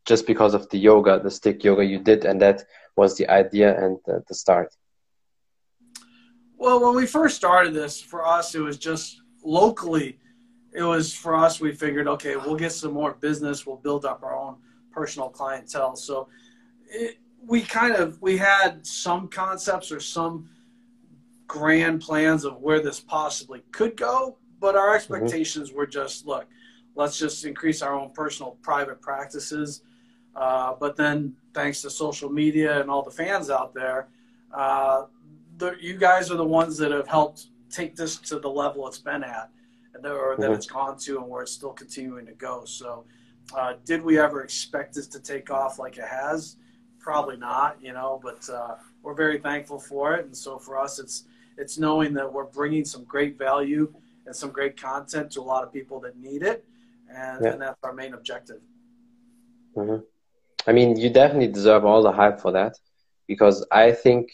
just 0.06 0.26
because 0.26 0.54
of 0.54 0.70
the 0.70 0.78
yoga, 0.78 1.20
the 1.20 1.32
stick 1.32 1.64
yoga 1.64 1.84
you 1.84 2.00
did, 2.00 2.26
and 2.26 2.42
that 2.42 2.64
was 2.96 3.18
the 3.18 3.30
idea 3.30 3.78
and 3.84 3.98
the, 4.06 4.24
the 4.28 4.34
start? 4.34 4.74
Well, 6.58 6.84
when 6.84 6.96
we 6.96 7.06
first 7.06 7.36
started 7.36 7.74
this, 7.74 8.02
for 8.02 8.26
us, 8.26 8.56
it 8.56 8.62
was 8.62 8.78
just 8.78 9.22
locally 9.44 10.20
it 10.76 10.84
was 10.84 11.14
for 11.14 11.36
us, 11.36 11.62
we 11.62 11.72
figured, 11.72 12.08
okay, 12.08 12.36
we'll 12.36 12.58
get 12.58 12.74
some 12.74 12.92
more 12.92 13.14
business. 13.14 13.66
We'll 13.66 13.78
build 13.78 14.04
up 14.06 14.24
our 14.24 14.36
own 14.36 14.58
personal 14.92 15.30
clientele. 15.30 15.96
So 15.96 16.28
it, 16.90 17.18
we 17.48 17.62
kind 17.62 17.96
of, 17.96 18.22
we 18.22 18.38
had 18.38 18.86
some 18.86 19.30
concepts 19.30 19.92
or 19.92 20.02
some 20.02 20.50
grand 21.48 22.02
plans 22.02 22.44
of 22.44 22.58
where 22.58 22.82
this 22.82 23.00
possibly 23.00 23.64
could 23.72 23.96
go, 23.96 24.38
but 24.60 24.76
our 24.76 24.88
mm-hmm. 24.88 24.96
expectations 24.96 25.70
mm-hmm. 25.70 25.78
were 25.78 25.88
just, 25.88 26.26
look, 26.26 26.46
let's 26.94 27.18
just 27.18 27.46
increase 27.46 27.82
our 27.82 27.98
own 27.98 28.12
personal 28.12 28.58
private 28.62 29.02
practices. 29.02 29.82
Uh, 30.36 30.74
but 30.80 30.96
then 30.96 31.34
thanks 31.54 31.82
to 31.82 31.90
social 31.90 32.30
media 32.30 32.82
and 32.82 32.90
all 32.90 33.02
the 33.02 33.12
fans 33.12 33.50
out 33.50 33.74
there, 33.74 34.10
uh, 34.54 35.06
the, 35.58 35.76
you 35.80 35.98
guys 35.98 36.30
are 36.30 36.36
the 36.36 36.44
ones 36.44 36.78
that 36.78 36.92
have 36.92 37.08
helped 37.08 37.48
take 37.70 37.96
this 37.96 38.18
to 38.18 38.40
the 38.40 38.50
level 38.50 38.88
it's 38.88 39.00
been 39.00 39.24
at 39.24 39.50
or 40.04 40.36
that 40.38 40.46
mm-hmm. 40.46 40.54
it's 40.54 40.66
gone 40.66 40.98
to 40.98 41.18
and 41.18 41.28
where 41.28 41.44
it's 41.44 41.52
still 41.52 41.72
continuing 41.72 42.26
to 42.26 42.34
go. 42.34 42.66
So, 42.66 43.06
uh, 43.56 43.74
did 43.86 44.04
we 44.04 44.20
ever 44.20 44.44
expect 44.44 44.96
this 44.96 45.08
to 45.08 45.20
take 45.20 45.52
off 45.52 45.80
like 45.80 45.98
it 45.98 46.06
has? 46.06 46.58
Probably 47.00 47.38
not, 47.38 47.78
you 47.82 47.94
know, 47.94 48.20
but 48.22 48.48
uh, 48.50 48.76
we're 49.04 49.14
very 49.14 49.38
thankful 49.38 49.80
for 49.80 50.16
it. 50.16 50.26
And 50.26 50.36
so 50.36 50.58
for 50.58 50.78
us, 50.78 51.00
it's 51.00 51.26
it's 51.58 51.78
knowing 51.78 52.14
that 52.16 52.32
we're 52.32 52.46
bringing 52.46 52.84
some 52.84 53.04
great 53.06 53.38
value 53.38 53.94
and 54.26 54.36
some 54.36 54.50
great 54.50 54.80
content 54.80 55.32
to 55.32 55.42
a 55.42 55.44
lot 55.44 55.64
of 55.64 55.72
people 55.72 56.00
that 56.02 56.18
need 56.18 56.42
it, 56.42 56.66
and, 57.10 57.46
yeah. 57.46 57.52
and 57.52 57.62
that's 57.62 57.82
our 57.84 57.94
main 57.94 58.14
objective. 58.14 58.60
Mm-hmm. 59.78 60.04
I 60.68 60.72
mean, 60.72 60.98
you 60.98 61.10
definitely 61.10 61.48
deserve 61.48 61.86
all 61.86 62.02
the 62.02 62.12
hype 62.12 62.40
for 62.40 62.52
that 62.52 62.74
because 63.28 63.66
I 63.72 63.92
think 63.92 64.32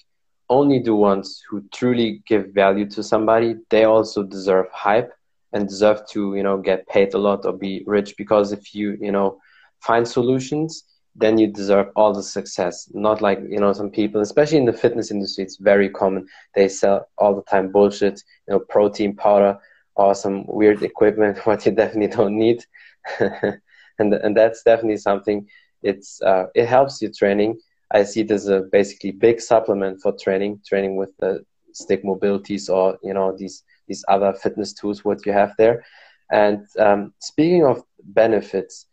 only 0.50 0.79
the 0.79 0.95
ones 0.95 1.41
who 1.50 1.63
truly 1.73 2.21
give 2.27 2.47
value 2.53 2.88
to 2.89 3.03
somebody, 3.03 3.55
they 3.69 3.85
also 3.85 4.23
deserve 4.23 4.67
hype 4.71 5.11
and 5.53 5.67
deserve 5.67 6.07
to, 6.09 6.35
you 6.35 6.43
know, 6.43 6.57
get 6.57 6.88
paid 6.88 7.13
a 7.13 7.17
lot 7.17 7.45
or 7.45 7.53
be 7.53 7.83
rich 7.85 8.15
because 8.17 8.51
if 8.51 8.73
you, 8.73 8.97
you 9.01 9.11
know, 9.11 9.39
find 9.79 10.07
solutions, 10.07 10.83
then 11.15 11.38
you 11.38 11.47
deserve 11.47 11.88
all 11.95 12.13
the 12.13 12.23
success. 12.23 12.89
Not 12.93 13.21
like, 13.21 13.39
you 13.50 13.59
know, 13.59 13.73
some 13.73 13.89
people, 13.89 14.21
especially 14.21 14.57
in 14.57 14.65
the 14.65 14.73
fitness 14.73 15.11
industry, 15.11 15.43
it's 15.43 15.57
very 15.57 15.89
common. 15.89 16.27
They 16.55 16.69
sell 16.69 17.07
all 17.17 17.35
the 17.35 17.43
time 17.43 17.71
bullshit, 17.71 18.21
you 18.47 18.53
know, 18.53 18.59
protein 18.59 19.15
powder 19.15 19.57
or 19.95 20.15
some 20.15 20.45
weird 20.47 20.83
equipment, 20.83 21.38
what 21.45 21.65
you 21.65 21.73
definitely 21.73 22.15
don't 22.15 22.38
need. 22.38 22.63
and, 23.19 24.13
and 24.13 24.38
that's 24.38 24.63
definitely 24.63 24.97
something 24.97 25.47
it's 25.83 26.21
uh, 26.21 26.45
it 26.55 26.67
helps 26.67 27.01
you 27.01 27.11
training. 27.11 27.59
I 27.93 28.03
see 28.03 28.21
it 28.21 28.31
as 28.31 28.47
a 28.47 28.61
basically 28.71 29.11
big 29.11 29.41
supplement 29.41 30.01
for 30.01 30.13
training, 30.13 30.61
training 30.65 30.95
with 30.95 31.15
the 31.17 31.43
stick 31.73 32.03
mobilities 32.03 32.69
or 32.69 32.97
you 33.03 33.13
know 33.13 33.35
these 33.38 33.63
these 33.88 34.03
other 34.07 34.33
fitness 34.33 34.73
tools 34.73 35.03
what 35.03 35.25
you 35.25 35.33
have 35.33 35.53
there. 35.57 35.83
And 36.31 36.65
um, 36.79 37.13
speaking 37.19 37.65
of 37.65 37.83
benefits, 38.03 38.88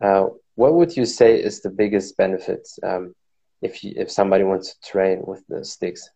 uh, 0.00 0.26
what 0.54 0.74
would 0.74 0.96
you 0.96 1.04
say 1.04 1.40
is 1.40 1.60
the 1.60 1.70
biggest 1.70 2.16
benefit 2.16 2.68
um, 2.84 3.14
if 3.62 3.82
you, 3.82 3.92
if 3.96 4.10
somebody 4.10 4.44
wants 4.44 4.74
to 4.74 4.90
train 4.90 5.22
with 5.26 5.42
the 5.48 5.64
sticks? 5.64 6.08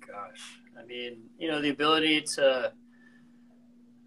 Gosh, 0.00 0.60
I 0.80 0.84
mean, 0.86 1.24
you 1.38 1.48
know, 1.48 1.60
the 1.60 1.70
ability 1.70 2.22
to 2.36 2.72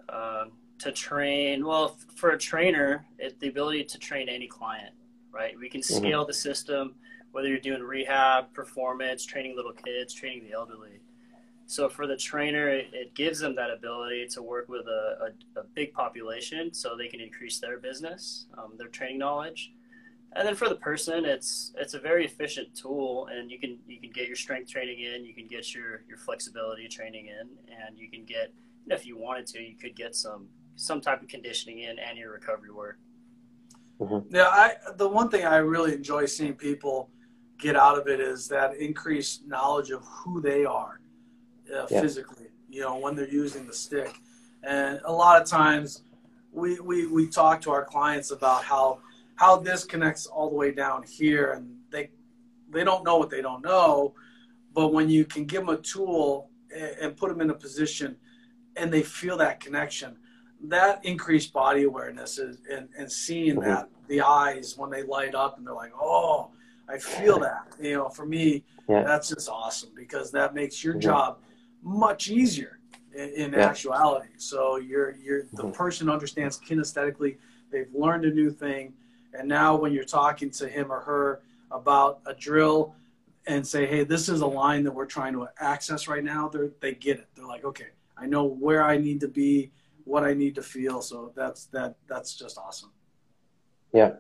um, 0.10 0.57
to 0.80 0.92
train. 0.92 1.66
Well, 1.66 1.98
for 2.16 2.32
a 2.32 2.38
trainer, 2.38 3.06
it, 3.18 3.40
the 3.40 3.48
ability 3.48 3.86
to 3.86 3.98
train 3.98 4.30
any 4.30 4.48
client, 4.48 4.94
right? 5.32 5.58
We 5.58 5.70
can 5.70 5.82
mm-hmm. 5.82 5.98
scale 5.98 6.22
mm-hmm. 6.22 6.28
the 6.28 6.34
system, 6.34 6.96
whether 7.32 7.48
you're 7.48 7.60
doing 7.60 7.82
rehab, 7.82 8.54
performance, 8.54 9.26
training 9.26 9.56
little 9.56 9.74
kids, 9.74 10.14
training 10.14 10.44
the 10.48 10.54
elderly. 10.54 11.02
So 11.66 11.90
for 11.90 12.08
the 12.08 12.16
trainer, 12.16 12.70
it, 12.70 12.88
it 12.94 13.14
gives 13.14 13.40
them 13.40 13.56
that 13.56 13.70
ability 13.70 14.28
to 14.30 14.42
work 14.42 14.70
with 14.70 14.88
a, 14.88 15.32
a, 15.56 15.60
a, 15.60 15.64
big 15.76 15.94
population, 15.94 16.74
so 16.74 16.96
they 16.96 17.10
can 17.10 17.20
increase 17.20 17.60
their 17.60 17.78
business, 17.78 18.46
um, 18.58 18.74
their 18.78 18.88
training 18.88 19.18
knowledge. 19.18 19.74
And 20.34 20.48
then 20.48 20.56
for 20.56 20.70
the 20.70 20.76
person, 20.76 21.26
it's 21.26 21.74
it's 21.78 21.94
a 21.94 22.00
very 22.00 22.26
efficient 22.26 22.74
tool, 22.76 23.28
and 23.32 23.52
you 23.52 23.60
can 23.60 23.80
you 23.86 24.00
can 24.00 24.12
get 24.12 24.28
your 24.28 24.36
strength 24.36 24.70
training 24.70 25.00
in, 25.00 25.26
you 25.26 25.34
can 25.34 25.48
get 25.48 25.74
your 25.74 26.04
your 26.08 26.18
flexibility 26.18 26.88
training 26.88 27.28
in, 27.28 27.50
and 27.86 27.98
you 27.98 28.10
can 28.10 28.24
get 28.24 28.54
if 28.90 29.06
you 29.06 29.18
wanted 29.18 29.48
to, 29.48 29.62
you 29.62 29.76
could 29.76 29.96
get 29.96 30.16
some 30.16 30.48
some 30.78 31.02
type 31.02 31.22
of 31.22 31.28
conditioning 31.28 31.80
in 31.80 32.00
and 32.00 32.18
your 32.18 32.32
recovery 32.32 32.72
work. 32.72 32.98
Mm-hmm. 34.00 34.34
Yeah, 34.36 34.48
I 34.48 34.76
the 34.96 35.10
one 35.10 35.30
thing 35.30 35.44
I 35.46 35.58
really 35.58 35.94
enjoy 35.94 36.26
seeing 36.26 36.54
people 36.54 37.10
get 37.60 37.76
out 37.76 37.98
of 37.98 38.08
it 38.08 38.20
is 38.20 38.48
that 38.50 38.76
increased 38.78 39.48
knowledge 39.48 39.90
of 39.90 40.06
who 40.06 40.40
they 40.40 40.66
are 40.66 41.02
uh, 41.76 41.88
yeah. 41.90 42.02
physically. 42.02 42.48
You 42.70 42.82
know, 42.82 42.98
when 42.98 43.16
they're 43.16 43.28
using 43.28 43.66
the 43.66 43.74
stick, 43.74 44.16
and 44.64 45.02
a 45.06 45.12
lot 45.12 45.42
of 45.42 45.48
times 45.48 46.04
we, 46.52 46.80
we 46.80 47.08
we 47.08 47.28
talk 47.28 47.60
to 47.62 47.72
our 47.72 47.84
clients 47.84 48.30
about 48.30 48.64
how 48.64 49.00
how 49.36 49.58
this 49.58 49.84
connects 49.84 50.28
all 50.28 50.50
the 50.50 50.56
way 50.56 50.72
down 50.72 51.02
here, 51.02 51.54
and 51.54 51.76
they 51.92 52.12
they 52.70 52.84
don't 52.84 53.04
know 53.04 53.18
what 53.18 53.32
they 53.32 53.42
don't 53.42 53.64
know, 53.64 54.14
but 54.74 54.94
when 54.94 55.10
you 55.10 55.26
can 55.26 55.46
give 55.46 55.66
them 55.66 55.70
a 55.70 55.78
tool 55.78 56.52
and, 56.72 56.96
and 57.02 57.18
put 57.18 57.30
them 57.30 57.42
in 57.42 57.50
a 57.50 57.56
position, 57.56 58.16
and 58.76 58.94
they 58.94 59.02
feel 59.02 59.38
that 59.38 59.60
connection 59.60 60.18
that 60.66 61.06
increased 61.06 61.54
body 61.54 61.84
awareness 61.84 62.38
is, 62.38 62.60
and, 62.72 62.90
and 62.98 63.12
seeing 63.12 63.56
mm-hmm. 63.56 63.70
that 63.70 63.90
the 64.08 64.22
eyes 64.22 64.76
when 64.78 64.90
they 64.90 65.04
light 65.04 65.36
up 65.36 65.58
and 65.58 65.68
they're 65.68 65.74
like, 65.74 65.94
oh, 66.00 66.50
I 66.90 66.98
feel 66.98 67.40
that. 67.40 67.76
You 67.80 67.96
know, 67.96 68.10
for 68.10 68.26
me, 68.26 68.64
yeah. 68.88 69.04
that's 69.04 69.30
just 69.30 69.50
awesome 69.50 69.90
because 69.96 70.32
that 70.32 70.56
makes 70.56 70.84
your 70.84 70.94
mm-hmm. 70.94 71.02
job 71.02 71.38
much 71.84 72.30
easier 72.30 72.80
in, 73.16 73.30
in 73.30 73.54
yeah. 73.54 73.60
actuality. 73.60 74.30
So 74.38 74.78
you're 74.78 75.16
you're 75.16 75.44
the 75.54 75.64
mm-hmm. 75.64 75.72
person 75.72 76.10
understands 76.10 76.60
kinesthetically. 76.60 77.38
They've 77.72 77.94
learned 77.94 78.26
a 78.26 78.32
new 78.32 78.50
thing, 78.50 78.94
and 79.34 79.48
now 79.48 79.76
when 79.76 79.92
you're 79.92 80.06
talking 80.06 80.50
to 80.52 80.68
him 80.68 80.92
or 80.92 81.02
her 81.02 81.42
about 81.72 82.22
a 82.26 82.34
drill 82.34 82.96
and 83.46 83.66
say, 83.66 83.86
hey, 83.86 84.04
this 84.04 84.30
is 84.30 84.42
a 84.42 84.48
line 84.48 84.84
that 84.84 84.92
we're 84.92 85.06
trying 85.06 85.34
to 85.34 85.48
access 85.60 86.08
right 86.08 86.24
now, 86.24 86.48
they 86.48 86.70
they 86.80 86.94
get 86.94 87.18
it. 87.18 87.28
They're 87.36 87.46
like, 87.46 87.66
okay, 87.66 87.88
I 88.18 88.26
know 88.26 88.46
where 88.46 88.84
I 88.84 88.98
need 88.98 89.20
to 89.22 89.28
be 89.28 89.72
what 90.08 90.24
I 90.24 90.34
need 90.34 90.56
to 90.56 90.62
feel. 90.62 91.02
So 91.02 91.34
that's 91.36 91.66
that 91.68 91.96
that's 92.08 92.36
just 92.36 92.58
awesome. 92.58 92.92
Yeah. 93.94 94.12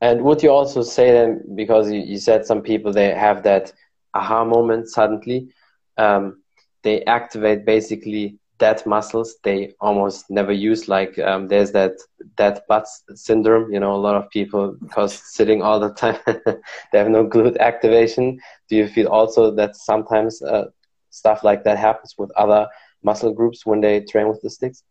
And 0.00 0.22
would 0.22 0.42
you 0.42 0.50
also 0.50 0.82
say 0.82 1.12
then 1.12 1.42
because 1.54 1.90
you, 1.90 2.00
you 2.00 2.18
said 2.18 2.44
some 2.44 2.62
people 2.62 2.92
they 2.92 3.14
have 3.14 3.42
that 3.44 3.72
aha 4.14 4.44
moment 4.44 4.88
suddenly, 4.88 5.48
um, 5.96 6.42
they 6.82 7.04
activate 7.04 7.64
basically 7.64 8.38
dead 8.58 8.84
muscles 8.86 9.36
they 9.44 9.72
almost 9.80 10.28
never 10.30 10.52
use. 10.52 10.88
Like 10.88 11.18
um, 11.18 11.46
there's 11.48 11.72
that 11.72 11.92
dead 12.36 12.60
butt 12.68 12.86
syndrome. 13.14 13.72
You 13.72 13.80
know, 13.80 13.94
a 13.94 14.04
lot 14.06 14.16
of 14.16 14.28
people 14.30 14.76
because 14.80 15.14
sitting 15.14 15.62
all 15.62 15.78
the 15.80 15.90
time, 15.90 16.18
they 16.26 16.98
have 16.98 17.08
no 17.08 17.26
glute 17.26 17.58
activation. 17.58 18.40
Do 18.68 18.76
you 18.76 18.88
feel 18.88 19.08
also 19.08 19.50
that 19.52 19.76
sometimes 19.76 20.42
uh, 20.42 20.66
stuff 21.10 21.44
like 21.44 21.64
that 21.64 21.78
happens 21.78 22.14
with 22.18 22.30
other 22.32 22.66
muscle 23.02 23.32
groups 23.32 23.64
when 23.64 23.80
they 23.80 24.00
train 24.00 24.28
with 24.28 24.42
the 24.42 24.50
sticks? 24.50 24.82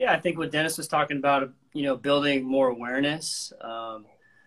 Yeah, 0.00 0.12
I 0.12 0.18
think 0.18 0.38
what 0.38 0.50
Dennis 0.50 0.78
was 0.78 0.88
talking 0.88 1.18
about, 1.18 1.52
you 1.74 1.82
know, 1.82 1.94
building 1.94 2.42
more 2.42 2.68
awareness. 2.68 3.52
Um, 3.60 4.06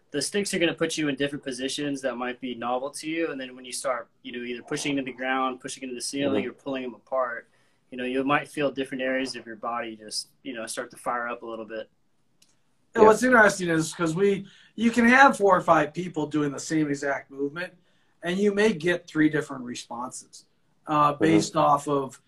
the 0.10 0.20
sticks 0.20 0.52
are 0.56 0.58
going 0.58 0.72
to 0.72 0.78
put 0.78 0.98
you 0.98 1.10
in 1.10 1.16
different 1.16 1.44
positions 1.44 2.02
that 2.02 2.18
might 2.18 2.42
be 2.42 2.56
novel 2.56 2.90
to 2.90 3.08
you, 3.08 3.30
and 3.32 3.40
then 3.40 3.56
when 3.56 3.64
you 3.64 3.72
start, 3.72 4.10
you 4.24 4.32
know, 4.32 4.44
either 4.44 4.64
pushing 4.64 4.98
into 4.98 5.04
the 5.04 5.16
ground, 5.16 5.60
pushing 5.60 5.84
into 5.84 5.94
the 5.94 6.02
ceiling, 6.02 6.46
mm-hmm. 6.46 6.50
or 6.50 6.54
pulling 6.54 6.82
them 6.82 6.96
apart, 6.96 7.48
you 7.92 8.00
know, 8.00 8.04
you 8.04 8.24
might 8.24 8.48
feel 8.48 8.72
different 8.72 9.04
areas 9.04 9.36
of 9.36 9.46
your 9.46 9.56
body 9.56 9.96
just, 9.96 10.30
you 10.42 10.54
know, 10.54 10.66
start 10.66 10.90
to 10.90 10.98
fire 10.98 11.28
up 11.28 11.44
a 11.44 11.46
little 11.46 11.66
bit. 11.66 11.88
And 12.96 13.06
what's 13.06 13.22
interesting 13.22 13.70
is 13.70 13.92
because 13.92 14.16
we, 14.16 14.48
you 14.76 14.90
can 14.90 15.06
have 15.06 15.38
four 15.38 15.56
or 15.56 15.62
five 15.62 15.94
people 15.94 16.26
doing 16.26 16.52
the 16.52 16.60
same 16.60 16.90
exact 16.90 17.30
movement, 17.30 17.74
and 18.24 18.40
you 18.40 18.56
may 18.56 18.74
get 18.74 19.06
three 19.08 19.30
different 19.30 19.64
responses 19.66 20.46
uh, 20.88 21.12
mm-hmm. 21.12 21.24
based 21.24 21.54
mm-hmm. 21.54 21.60
off 21.60 21.88
of 21.88 22.20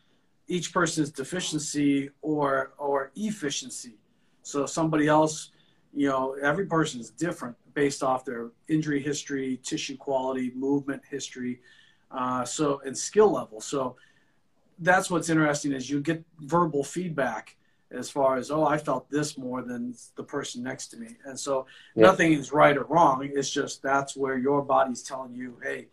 each 0.48 0.74
person's 0.74 1.12
deficiency 1.12 2.10
or 2.22 2.74
or 2.78 3.12
efficiency. 3.16 3.98
So 4.44 4.66
somebody 4.66 5.08
else, 5.08 5.52
you 5.94 6.08
know, 6.08 6.36
every 6.42 6.66
person 6.66 7.00
is 7.00 7.10
different 7.10 7.56
based 7.74 8.04
off 8.04 8.26
their 8.26 8.52
injury 8.68 9.02
history, 9.02 9.60
tissue 9.64 9.98
quality, 9.98 10.52
movement 10.56 11.02
history, 11.10 11.62
uh, 12.12 12.46
so 12.46 12.82
and 12.86 12.98
skill 12.98 13.32
level. 13.32 13.60
So 13.60 13.96
that's 14.80 15.10
what's 15.10 15.30
interesting 15.30 15.72
is 15.72 15.90
you 15.90 16.00
get 16.02 16.24
verbal 16.40 16.84
feedback 16.84 17.56
as 17.92 18.10
far 18.10 18.38
as 18.38 18.52
oh 18.52 18.66
I 18.66 18.78
felt 18.78 19.10
this 19.10 19.38
more 19.38 19.62
than 19.62 19.96
the 20.16 20.24
person 20.24 20.64
next 20.64 20.88
to 20.88 20.98
me, 20.98 21.16
and 21.26 21.40
so 21.40 21.66
yeah. 21.96 22.04
nothing 22.04 22.34
is 22.34 22.52
right 22.52 22.76
or 22.78 22.84
wrong. 22.84 23.30
It's 23.34 23.50
just 23.50 23.82
that's 23.82 24.16
where 24.16 24.38
your 24.38 24.62
body's 24.62 25.02
telling 25.02 25.34
you, 25.34 25.58
hey, 25.64 25.88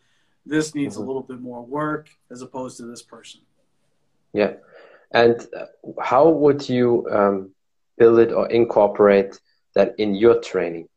this 0.45 0.75
needs 0.75 0.95
mm-hmm. 0.95 1.05
a 1.05 1.07
little 1.07 1.23
bit 1.23 1.41
more 1.41 1.65
work 1.65 2.11
as 2.31 2.43
opposed 2.43 2.77
to 2.79 2.85
this 2.85 3.03
person. 3.03 3.41
Yeah. 4.33 4.55
And 5.13 5.47
how 6.01 6.29
would 6.29 6.69
you 6.69 7.07
um, 7.11 7.51
build 7.99 8.19
it 8.19 8.33
or 8.33 8.49
incorporate 8.49 9.39
that 9.75 9.95
in 9.99 10.15
your 10.15 10.41
training? 10.41 10.89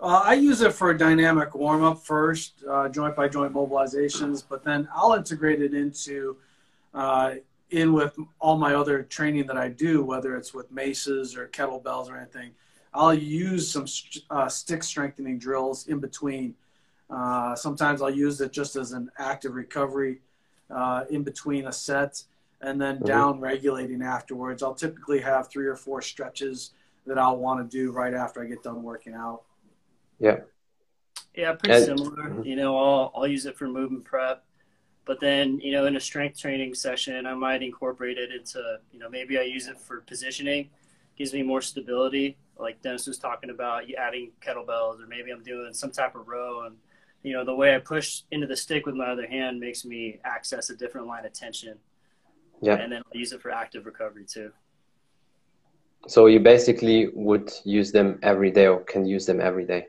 Uh, 0.00 0.22
I 0.24 0.34
use 0.34 0.62
it 0.62 0.72
for 0.72 0.90
a 0.90 0.98
dynamic 0.98 1.54
warm 1.54 1.84
up 1.84 2.04
first, 2.04 2.64
uh, 2.68 2.88
joint 2.88 3.14
by 3.14 3.28
joint 3.28 3.52
mobilizations, 3.54 4.42
but 4.48 4.64
then 4.64 4.88
I'll 4.92 5.14
integrate 5.14 5.62
it 5.62 5.74
into 5.74 6.38
uh, 6.92 7.34
in 7.70 7.92
with 7.92 8.16
all 8.40 8.58
my 8.58 8.74
other 8.74 9.04
training 9.04 9.46
that 9.46 9.56
I 9.56 9.68
do, 9.68 10.04
whether 10.04 10.36
it's 10.36 10.52
with 10.52 10.70
maces 10.72 11.36
or 11.36 11.46
kettlebells 11.48 12.10
or 12.10 12.16
anything. 12.16 12.50
I'll 12.92 13.14
use 13.14 13.70
some 13.70 13.86
uh, 14.30 14.48
stick 14.48 14.82
strengthening 14.82 15.38
drills 15.38 15.86
in 15.86 16.00
between. 16.00 16.54
Uh, 17.08 17.54
sometimes 17.54 18.02
I'll 18.02 18.10
use 18.10 18.40
it 18.40 18.52
just 18.52 18.74
as 18.74 18.92
an 18.92 19.08
active 19.18 19.54
recovery 19.54 20.20
uh, 20.74 21.04
in 21.10 21.22
between 21.22 21.66
a 21.66 21.72
set 21.72 22.22
and 22.60 22.80
then 22.80 22.96
mm-hmm. 22.96 23.06
down 23.06 23.40
regulating 23.40 24.02
afterwards. 24.02 24.62
I'll 24.62 24.74
typically 24.74 25.20
have 25.20 25.48
three 25.48 25.66
or 25.66 25.76
four 25.76 26.00
stretches 26.00 26.72
that 27.06 27.18
I'll 27.18 27.36
want 27.36 27.68
to 27.68 27.76
do 27.76 27.90
right 27.90 28.14
after 28.14 28.42
I 28.42 28.46
get 28.46 28.62
done 28.62 28.82
working 28.82 29.14
out. 29.14 29.42
Yeah. 30.18 30.40
Yeah, 31.34 31.54
pretty 31.54 31.76
and, 31.76 31.84
similar. 31.84 32.28
Mm-hmm. 32.28 32.42
You 32.44 32.56
know, 32.56 32.76
I'll 32.76 33.12
I'll 33.14 33.26
use 33.26 33.46
it 33.46 33.56
for 33.56 33.66
movement 33.66 34.04
prep, 34.04 34.44
but 35.06 35.18
then 35.18 35.58
you 35.60 35.72
know, 35.72 35.86
in 35.86 35.96
a 35.96 36.00
strength 36.00 36.38
training 36.38 36.74
session, 36.74 37.26
I 37.26 37.34
might 37.34 37.62
incorporate 37.62 38.18
it 38.18 38.30
into 38.30 38.78
you 38.92 38.98
know 38.98 39.08
maybe 39.08 39.38
I 39.38 39.42
use 39.42 39.66
it 39.66 39.80
for 39.80 40.02
positioning, 40.02 40.68
gives 41.16 41.32
me 41.32 41.42
more 41.42 41.62
stability. 41.62 42.36
Like 42.58 42.82
Dennis 42.82 43.06
was 43.06 43.18
talking 43.18 43.48
about, 43.48 43.88
you 43.88 43.96
adding 43.96 44.32
kettlebells, 44.46 45.02
or 45.02 45.06
maybe 45.08 45.30
I'm 45.30 45.42
doing 45.42 45.72
some 45.72 45.90
type 45.90 46.14
of 46.14 46.28
row 46.28 46.66
and 46.66 46.76
you 47.22 47.32
know, 47.32 47.44
the 47.44 47.54
way 47.54 47.74
I 47.74 47.78
push 47.78 48.22
into 48.30 48.46
the 48.46 48.56
stick 48.56 48.86
with 48.86 48.94
my 48.94 49.06
other 49.06 49.26
hand 49.26 49.60
makes 49.60 49.84
me 49.84 50.18
access 50.24 50.70
a 50.70 50.76
different 50.76 51.06
line 51.06 51.24
of 51.24 51.32
tension. 51.32 51.78
Yeah. 52.60 52.74
And 52.74 52.92
then 52.92 53.02
I'll 53.06 53.18
use 53.18 53.32
it 53.32 53.40
for 53.40 53.50
active 53.50 53.86
recovery 53.86 54.24
too. 54.24 54.52
So 56.08 56.26
you 56.26 56.40
basically 56.40 57.08
would 57.14 57.52
use 57.64 57.92
them 57.92 58.18
every 58.22 58.50
day, 58.50 58.66
or 58.66 58.80
can 58.80 59.04
use 59.06 59.24
them 59.24 59.40
every 59.40 59.64
day. 59.64 59.86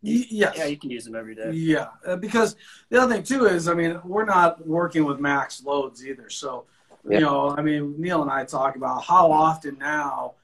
yes. 0.00 0.54
Yeah, 0.56 0.64
you 0.64 0.78
can 0.78 0.90
use 0.90 1.04
them 1.04 1.14
every 1.14 1.34
day. 1.34 1.50
Yeah, 1.52 1.88
uh, 2.06 2.16
because 2.16 2.56
the 2.88 3.00
other 3.00 3.14
thing 3.14 3.24
too 3.24 3.44
is, 3.46 3.68
I 3.68 3.74
mean, 3.74 4.00
we're 4.04 4.24
not 4.24 4.66
working 4.66 5.04
with 5.04 5.18
max 5.20 5.62
loads 5.62 6.06
either. 6.06 6.30
So, 6.30 6.64
Yeah. 7.04 7.18
you 7.18 7.24
know, 7.24 7.54
I 7.56 7.62
mean, 7.62 7.94
Neil 8.00 8.22
and 8.22 8.30
I 8.30 8.44
talk 8.44 8.76
about 8.76 9.04
how 9.04 9.30
often 9.30 9.76
now, 9.78 10.34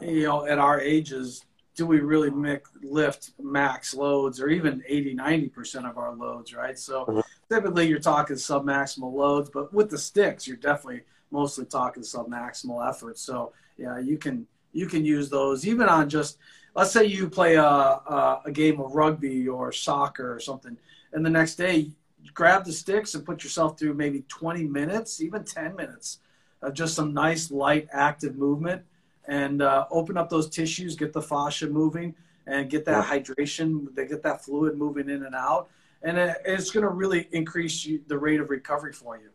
you 0.00 0.24
know, 0.24 0.46
at 0.46 0.58
our 0.58 0.80
ages, 0.80 1.44
do 1.74 1.86
we 1.86 2.00
really 2.00 2.30
make, 2.30 2.62
lift 2.82 3.30
max 3.40 3.94
loads 3.94 4.40
or 4.40 4.48
even 4.48 4.82
80, 4.86 5.14
90% 5.14 5.88
of 5.88 5.98
our 5.98 6.14
loads, 6.14 6.54
right? 6.54 6.78
So 6.78 7.06
Mhm. 7.06 7.22
typically 7.48 7.88
you're 7.88 8.00
talking 8.00 8.36
sub-maximal 8.36 9.12
loads, 9.12 9.50
but 9.50 9.72
with 9.72 9.90
the 9.90 9.98
sticks, 9.98 10.46
you're 10.46 10.56
definitely 10.56 11.02
mostly 11.30 11.64
talking 11.64 12.02
sub-maximal 12.02 12.86
effort. 12.88 13.18
So 13.18 13.52
yeah, 13.76 13.98
you 13.98 14.18
can, 14.18 14.46
you 14.72 14.86
can 14.86 15.04
use 15.04 15.30
those 15.30 15.66
even 15.66 15.88
on 15.88 16.08
just, 16.08 16.38
let's 16.74 16.92
say 16.92 17.04
you 17.04 17.28
play 17.28 17.54
a, 17.54 17.64
a, 17.64 18.42
a 18.46 18.52
game 18.52 18.80
of 18.80 18.94
rugby 18.94 19.48
or 19.48 19.72
soccer 19.72 20.34
or 20.34 20.40
something, 20.40 20.76
and 21.12 21.24
the 21.24 21.30
next 21.30 21.54
day 21.56 21.90
grab 22.34 22.64
the 22.64 22.72
sticks 22.72 23.14
and 23.14 23.24
put 23.24 23.42
yourself 23.42 23.78
through 23.78 23.94
maybe 23.94 24.24
20 24.28 24.64
minutes, 24.64 25.20
even 25.20 25.44
10 25.44 25.74
minutes 25.76 26.18
of 26.62 26.74
just 26.74 26.94
some 26.94 27.14
nice, 27.14 27.50
light, 27.50 27.88
active 27.92 28.36
movement 28.36 28.82
and 29.30 29.62
uh, 29.62 29.86
open 29.92 30.16
up 30.20 30.28
those 30.28 30.48
tissues, 30.50 30.96
get 30.96 31.12
the 31.12 31.22
fascia 31.22 31.68
moving, 31.68 32.14
and 32.46 32.68
get 32.68 32.84
that 32.84 33.04
hydration, 33.12 33.86
they 33.94 34.04
get 34.12 34.22
that 34.24 34.44
fluid 34.44 34.76
moving 34.76 35.08
in 35.08 35.20
and 35.28 35.34
out. 35.34 35.68
And 36.02 36.18
it, 36.18 36.36
it's 36.44 36.70
going 36.72 36.82
to 36.82 36.94
really 37.02 37.28
increase 37.30 37.86
you, 37.86 38.00
the 38.08 38.18
rate 38.18 38.40
of 38.40 38.50
recovery 38.50 38.92
for 38.92 39.12
you. 39.22 39.30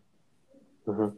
Mhm. 0.92 1.14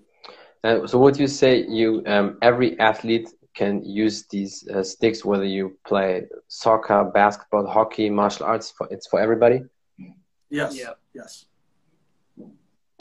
Uh, 0.64 0.88
so 0.90 1.00
would 1.00 1.18
you 1.18 1.28
say 1.28 1.66
you 1.80 2.04
um, 2.06 2.38
every 2.42 2.80
athlete 2.80 3.30
can 3.56 3.84
use 3.84 4.16
these 4.36 4.54
uh, 4.68 4.84
sticks, 4.84 5.26
whether 5.26 5.50
you 5.58 5.64
play 5.92 6.28
soccer, 6.48 7.00
basketball, 7.22 7.66
hockey, 7.66 8.08
martial 8.10 8.46
arts? 8.46 8.68
For, 8.78 8.88
it's 8.92 9.08
for 9.08 9.20
everybody. 9.20 9.60
Yes. 10.50 10.78
Yeah. 10.78 10.94
Yes. 11.14 11.46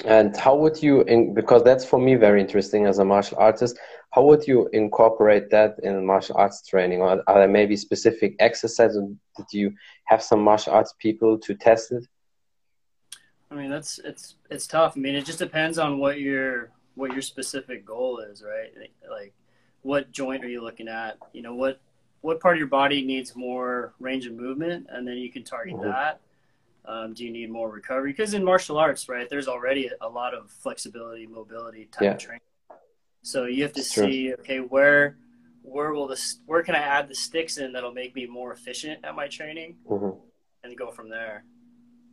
And 0.05 0.37
how 0.37 0.55
would 0.57 0.83
you, 0.83 1.03
in, 1.03 1.35
because 1.35 1.63
that's 1.65 1.85
for 1.85 1.99
me 1.99 2.15
very 2.27 2.41
interesting 2.41 2.87
as 2.87 2.99
a 2.99 3.05
martial 3.05 3.39
artist, 3.39 3.79
how 4.17 4.23
would 4.23 4.49
you 4.49 4.67
incorporate 4.73 5.51
that 5.51 5.79
in 5.83 6.05
martial 6.05 6.37
arts 6.39 6.67
training? 6.67 7.03
Or 7.03 7.23
are 7.27 7.39
there 7.41 7.49
maybe 7.49 7.77
specific 7.77 8.35
exercises? 8.39 9.03
Did 9.37 9.47
you 9.53 9.75
have 10.05 10.23
some 10.23 10.41
martial 10.43 10.73
arts 10.73 10.95
people 10.99 11.39
to 11.41 11.55
test 11.55 11.93
it? 11.93 12.07
I 13.51 13.55
mean, 13.55 13.71
that's 13.71 13.99
it's 13.99 14.37
it's 14.51 14.67
tough. 14.67 14.95
I 14.97 15.01
mean, 15.01 15.15
it 15.15 15.27
just 15.27 15.39
depends 15.39 15.79
on 15.79 15.99
what 15.99 16.19
your 16.19 16.71
what 16.95 17.13
your 17.13 17.21
specific 17.21 17.85
goal 17.85 18.21
is, 18.21 18.43
right? 18.43 18.73
Like, 19.09 19.35
what 19.83 20.11
joint 20.13 20.43
are 20.43 20.49
you 20.49 20.63
looking 20.63 20.89
at? 20.89 21.19
You 21.35 21.43
know, 21.43 21.55
what 21.55 21.79
what 22.23 22.41
part 22.41 22.57
of 22.57 22.59
your 22.59 22.69
body 22.69 23.05
needs 23.05 23.37
more 23.37 23.93
range 24.01 24.25
of 24.25 24.33
movement, 24.33 24.87
and 24.89 25.07
then 25.07 25.19
you 25.19 25.31
can 25.31 25.45
target 25.45 25.75
Mhm. 25.75 25.83
that. 25.93 26.21
Um, 26.87 27.13
do 27.13 27.23
you 27.23 27.31
need 27.31 27.51
more 27.51 27.69
recovery? 27.69 28.13
Because 28.13 28.33
in 28.33 28.43
martial 28.43 28.79
arts, 28.79 29.09
right, 29.11 29.29
there's 29.29 29.49
already 29.49 29.89
a, 29.89 29.93
a 30.01 30.09
lot 30.09 30.33
of 30.33 30.51
flexibility, 30.51 31.27
mobility 31.27 31.85
type 31.93 32.03
Yeah. 32.03 32.13
of 32.13 32.19
training. 32.19 32.41
So 33.27 33.47
you 33.47 33.65
have 33.65 33.73
to 33.73 33.81
It's 33.81 33.93
true. 33.93 34.09
see, 34.09 34.33
okay, 34.35 34.61
where 34.61 35.19
where 35.63 35.93
will 35.93 36.07
this 36.07 36.39
where 36.47 36.63
can 36.63 36.77
I 36.77 36.79
add 36.79 37.09
the 37.09 37.15
sticks 37.17 37.59
in 37.59 37.73
that'll 37.73 37.93
make 37.93 38.15
me 38.15 38.25
more 38.25 38.53
efficient 38.53 39.05
at 39.05 39.17
my 39.17 39.27
training, 39.27 39.79
hmm 39.89 40.11
and 40.63 40.77
go 40.77 40.91
from 40.93 41.09
there. 41.09 41.45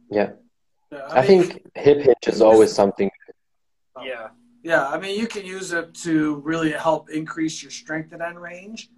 Yeah, 0.10 0.32
Yeah, 0.92 1.06
I, 1.10 1.22
mean, 1.22 1.44
think 1.44 1.62
hip 1.76 2.00
hinge 2.02 2.26
is 2.28 2.42
always 2.42 2.72
something. 2.74 3.10
Oh. 3.96 4.04
Yeah. 4.04 4.30
Yeah, 4.64 4.88
I 4.88 5.00
mean, 5.00 5.20
you 5.20 5.28
can 5.28 5.46
use 5.46 5.72
it 5.72 5.94
to 6.06 6.38
really 6.38 6.72
help 6.72 7.10
increase 7.12 7.62
your 7.62 7.72
strength 7.72 8.12
at 8.14 8.22
end 8.22 8.40
range. 8.42 8.90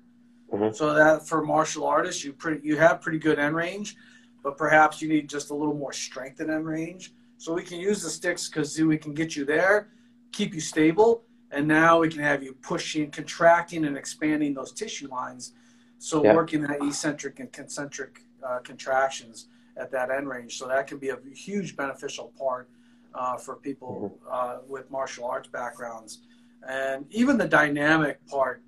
Mhm. 0.54 0.74
So 0.74 0.94
that 0.94 1.28
for 1.28 1.44
martial 1.44 1.86
artists, 1.86 2.24
you 2.24 2.32
pretty 2.32 2.66
you 2.66 2.78
have 2.78 3.02
pretty 3.02 3.20
good 3.20 3.40
end 3.40 3.58
range, 3.58 3.98
but 4.42 4.58
perhaps 4.58 5.02
you 5.02 5.10
need 5.10 5.28
just 5.28 5.50
a 5.50 5.56
little 5.56 5.76
more 5.76 5.92
strength 5.92 6.40
at 6.40 6.50
end 6.50 6.66
range. 6.66 7.14
So 7.38 7.54
we 7.54 7.64
can 7.64 7.80
use 7.82 8.02
the 8.02 8.10
sticks 8.10 8.48
because 8.48 8.80
we 8.80 8.98
can 8.98 9.14
get 9.14 9.36
you 9.36 9.44
there, 9.44 9.90
keep 10.32 10.54
you 10.54 10.62
stable, 10.62 11.25
and 11.52 11.68
now 11.68 12.00
we 12.00 12.10
can 12.10 12.22
have 12.22 12.44
you 12.44 12.54
pushing, 12.62 13.12
contracting, 13.12 13.86
and 13.86 13.98
expanding 13.98 14.54
those 14.54 14.72
tissue 14.72 15.08
lines. 15.08 15.54
So 15.98 16.24
Yeah. 16.24 16.36
working 16.36 16.62
that 16.62 16.82
eccentric 16.82 17.40
and 17.40 17.52
concentric 17.52 18.22
uh, 18.44 18.60
contractions 18.60 19.48
at 19.78 19.92
that 19.92 20.10
end 20.12 20.28
range. 20.28 20.58
So 20.58 20.68
that 20.68 20.88
can 20.88 20.98
be 20.98 21.10
a 21.10 21.18
huge 21.34 21.76
beneficial 21.76 22.34
part 22.38 22.70
uh, 23.14 23.38
for 23.38 23.56
people 23.56 24.20
uh, 24.30 24.60
with 24.68 24.92
martial 24.92 25.26
arts 25.26 25.48
backgrounds. 25.48 26.20
And 26.68 27.06
even 27.12 27.38
the 27.38 27.48
dynamic 27.48 28.26
part 28.28 28.62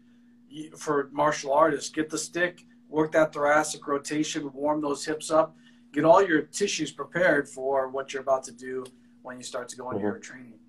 for 0.78 1.10
martial 1.12 1.52
artists, 1.52 1.90
get 1.90 2.10
the 2.10 2.18
stick, 2.18 2.66
work 2.90 3.12
that 3.12 3.34
thoracic 3.34 3.86
rotation, 3.88 4.52
warm 4.54 4.82
those 4.82 5.04
hips 5.06 5.30
up, 5.30 5.56
get 5.92 6.06
all 6.06 6.26
your 6.26 6.44
tissues 6.44 6.92
prepared 6.92 7.50
for 7.50 7.90
what 7.90 8.14
you're 8.14 8.22
about 8.22 8.44
to 8.46 8.52
do 8.54 8.86
when 9.24 9.38
you 9.38 9.44
start 9.44 9.68
to 9.70 9.76
go 9.76 9.92
into 9.92 10.04
Mhm. 10.04 10.12
your 10.12 10.20
training. 10.20 10.60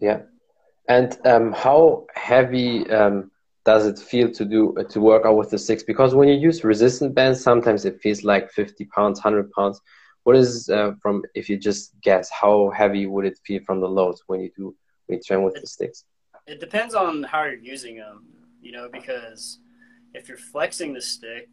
Yeah. 0.00 0.22
And 0.88 1.18
um, 1.26 1.52
how 1.52 2.06
heavy 2.14 2.88
um, 2.90 3.30
does 3.64 3.86
it 3.86 3.98
feel 3.98 4.30
to 4.32 4.44
do 4.44 4.74
to 4.88 5.00
work 5.00 5.26
out 5.26 5.36
with 5.36 5.50
the 5.50 5.58
sticks? 5.58 5.82
Because 5.82 6.14
when 6.14 6.28
you 6.28 6.34
use 6.34 6.64
resistant 6.64 7.14
bands, 7.14 7.42
sometimes 7.42 7.84
it 7.84 8.00
feels 8.00 8.24
like 8.24 8.50
50 8.50 8.86
pounds, 8.86 9.18
100 9.18 9.50
pounds. 9.52 9.80
What 10.24 10.36
is 10.36 10.68
uh, 10.70 10.92
from 11.02 11.22
if 11.34 11.48
you 11.48 11.58
just 11.58 11.98
guess 12.00 12.30
how 12.30 12.70
heavy 12.70 13.06
would 13.06 13.26
it 13.26 13.38
feel 13.46 13.60
from 13.66 13.80
the 13.80 13.88
loads 13.88 14.22
when 14.26 14.40
you 14.40 14.50
do 14.56 14.74
when 15.06 15.18
you 15.18 15.22
train 15.22 15.42
with 15.42 15.54
the 15.60 15.66
sticks? 15.66 16.04
It 16.46 16.60
depends 16.60 16.94
on 16.94 17.22
how 17.22 17.44
you're 17.44 17.54
using 17.54 17.96
them, 17.96 18.26
you 18.62 18.72
know, 18.72 18.88
because 18.90 19.58
if 20.14 20.28
you're 20.28 20.38
flexing 20.38 20.94
the 20.94 21.02
stick, 21.02 21.48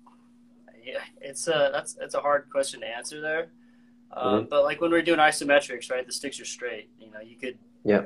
yeah, 0.82 1.00
it's 1.20 1.48
a 1.48 1.70
that's 1.74 1.98
it's 2.00 2.16
a 2.16 2.22
hard 2.22 2.50
question 2.50 2.80
to 2.82 2.88
answer 2.88 3.20
there. 3.20 3.50
Um, 4.12 4.48
But 4.50 4.64
like 4.64 4.80
when 4.80 4.92
we're 4.92 5.02
doing 5.02 5.20
isometrics, 5.20 5.92
right, 5.92 6.06
the 6.06 6.14
sticks 6.14 6.40
are 6.40 6.46
straight. 6.46 6.90
You 7.00 7.12
know, 7.12 7.20
you 7.20 7.36
could 7.36 7.58
Yeah. 7.84 8.04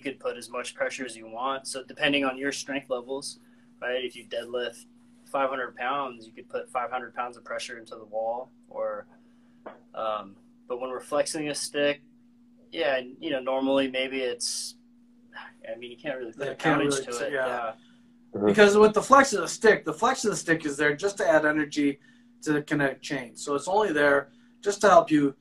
You 0.00 0.10
could 0.12 0.18
put 0.20 0.36
as 0.38 0.48
much 0.48 0.74
pressure 0.74 1.04
as 1.04 1.14
you 1.16 1.28
want. 1.28 1.66
So 1.66 1.82
depending 1.84 2.24
on 2.24 2.38
your 2.38 2.52
strength 2.52 2.88
levels, 2.88 3.38
right, 3.82 4.02
if 4.02 4.16
you 4.16 4.24
deadlift 4.24 4.86
500 5.26 5.76
pounds, 5.76 6.26
you 6.26 6.32
could 6.32 6.48
put 6.48 6.70
500 6.70 7.14
pounds 7.14 7.36
of 7.36 7.44
pressure 7.44 7.78
into 7.78 7.96
the 7.96 8.04
wall. 8.06 8.50
Or, 8.70 9.06
um, 9.94 10.36
but 10.68 10.80
when 10.80 10.90
we're 10.90 11.00
flexing 11.00 11.48
a 11.50 11.54
stick, 11.54 12.00
yeah, 12.72 13.00
you 13.20 13.30
know, 13.30 13.40
normally 13.40 13.90
maybe 13.90 14.20
it's. 14.20 14.76
I 15.70 15.76
mean, 15.78 15.90
you 15.90 15.96
can't 15.96 16.18
really 16.18 16.32
put 16.32 16.46
Yeah, 16.46 16.52
a 16.52 16.56
poundage 16.56 16.90
really 16.92 17.04
to 17.04 17.26
it. 17.26 17.32
yeah. 17.32 17.46
yeah. 17.46 17.72
Mhm. 18.34 18.46
Because 18.46 18.76
with 18.78 18.94
the 18.94 19.02
flex 19.02 19.32
of 19.32 19.42
the 19.42 19.48
stick, 19.48 19.84
the 19.84 19.92
flex 19.92 20.24
of 20.24 20.30
the 20.30 20.36
stick 20.36 20.64
is 20.64 20.76
there 20.76 20.94
just 20.96 21.18
to 21.18 21.28
add 21.28 21.44
energy 21.44 22.00
to 22.42 22.52
the 22.52 22.62
kinetic 22.62 23.02
chain. 23.02 23.36
So 23.36 23.54
it's 23.54 23.68
only 23.68 23.92
there 23.92 24.30
just 24.62 24.80
to 24.82 24.88
help 24.88 25.10
you 25.10 25.34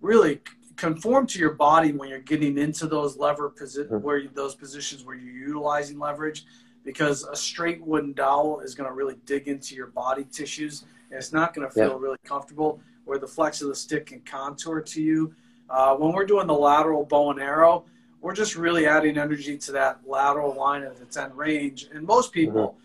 really 0.00 0.34
c- 0.36 0.63
conform 0.76 1.26
to 1.28 1.38
your 1.38 1.52
body 1.54 1.92
when 1.92 2.08
you're 2.08 2.18
getting 2.20 2.58
into 2.58 2.86
those 2.86 3.16
lever 3.16 3.50
posi- 3.50 3.88
Mhm. 3.88 4.00
where 4.00 4.18
you, 4.18 4.28
those 4.34 4.54
positions 4.54 5.04
where 5.04 5.14
you're 5.16 5.48
utilizing 5.48 5.98
leverage. 5.98 6.46
Because 6.84 7.24
a 7.24 7.34
straight 7.36 7.80
wooden 7.82 8.12
dowel 8.12 8.60
is 8.60 8.74
going 8.74 8.88
to 8.88 8.94
really 8.94 9.16
dig 9.24 9.48
into 9.48 9.74
your 9.74 9.86
body 9.86 10.24
tissues, 10.24 10.84
and 11.10 11.18
it's 11.18 11.32
not 11.32 11.54
going 11.54 11.66
to 11.66 11.72
feel 11.72 11.88
Yeah. 11.88 11.98
really 11.98 12.18
comfortable. 12.24 12.80
Where 13.06 13.18
the 13.18 13.26
flex 13.28 13.60
of 13.62 13.68
the 13.68 13.74
stick 13.74 14.06
can 14.06 14.20
contour 14.20 14.80
to 14.80 15.02
you. 15.02 15.34
Uh, 15.70 15.94
when 15.96 16.12
we're 16.12 16.24
doing 16.26 16.46
the 16.46 16.54
lateral 16.54 17.04
bow 17.04 17.30
and 17.30 17.40
arrow, 17.40 17.84
we're 18.20 18.34
just 18.34 18.56
really 18.56 18.86
adding 18.86 19.16
energy 19.18 19.56
to 19.58 19.72
that 19.72 20.00
lateral 20.06 20.54
line 20.54 20.82
at 20.82 20.98
its 21.00 21.16
end 21.16 21.36
range. 21.36 21.88
And 21.92 22.06
most 22.06 22.32
people 22.32 22.78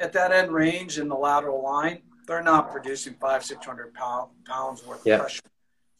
at 0.00 0.12
that 0.14 0.32
end 0.32 0.50
range 0.52 0.98
in 0.98 1.08
the 1.08 1.14
lateral 1.16 1.62
line, 1.62 2.00
they're 2.26 2.42
not 2.42 2.70
producing 2.70 3.14
five, 3.14 3.44
600 3.44 3.92
pound, 3.94 4.30
pounds 4.46 4.86
worth 4.86 5.02
Yeah. 5.04 5.14
of 5.16 5.20
pressure. 5.22 5.42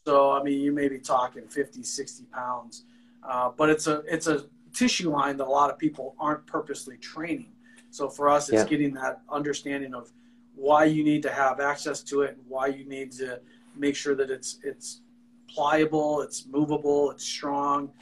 So, 0.09 0.31
I 0.31 0.43
mean, 0.43 0.59
you 0.59 0.73
may 0.73 0.89
be 0.89 0.99
talking 0.99 1.47
50, 1.49 1.83
60 1.83 2.25
pounds. 2.33 2.85
Uh, 3.23 3.51
but 3.55 3.69
it's 3.69 3.87
a, 3.89 4.03
it's 4.07 4.27
a 4.27 4.47
tissue 4.73 5.11
line 5.11 5.37
that 5.37 5.47
a 5.47 5.51
lot 5.61 5.69
of 5.69 5.77
people 5.77 6.15
aren't 6.19 6.47
purposely 6.47 6.97
training. 6.97 7.53
So 7.91 8.09
for 8.09 8.31
us, 8.31 8.49
it's 8.49 8.63
Yeah. 8.63 8.69
getting 8.71 8.95
that 8.95 9.21
understanding 9.29 9.93
of 9.93 10.11
why 10.55 10.85
you 10.85 11.05
need 11.05 11.23
to 11.25 11.31
have 11.31 11.61
access 11.61 12.03
to 12.05 12.23
it 12.23 12.39
and 12.39 12.43
why 12.49 12.69
you 12.69 12.87
need 12.87 13.13
to 13.19 13.39
make 13.77 13.95
sure 13.95 14.15
that 14.15 14.31
it's, 14.31 14.59
it's 14.63 15.03
pliable, 15.47 16.23
it's 16.23 16.47
movable, 16.47 17.11
it's 17.11 17.27
strong. 17.27 17.93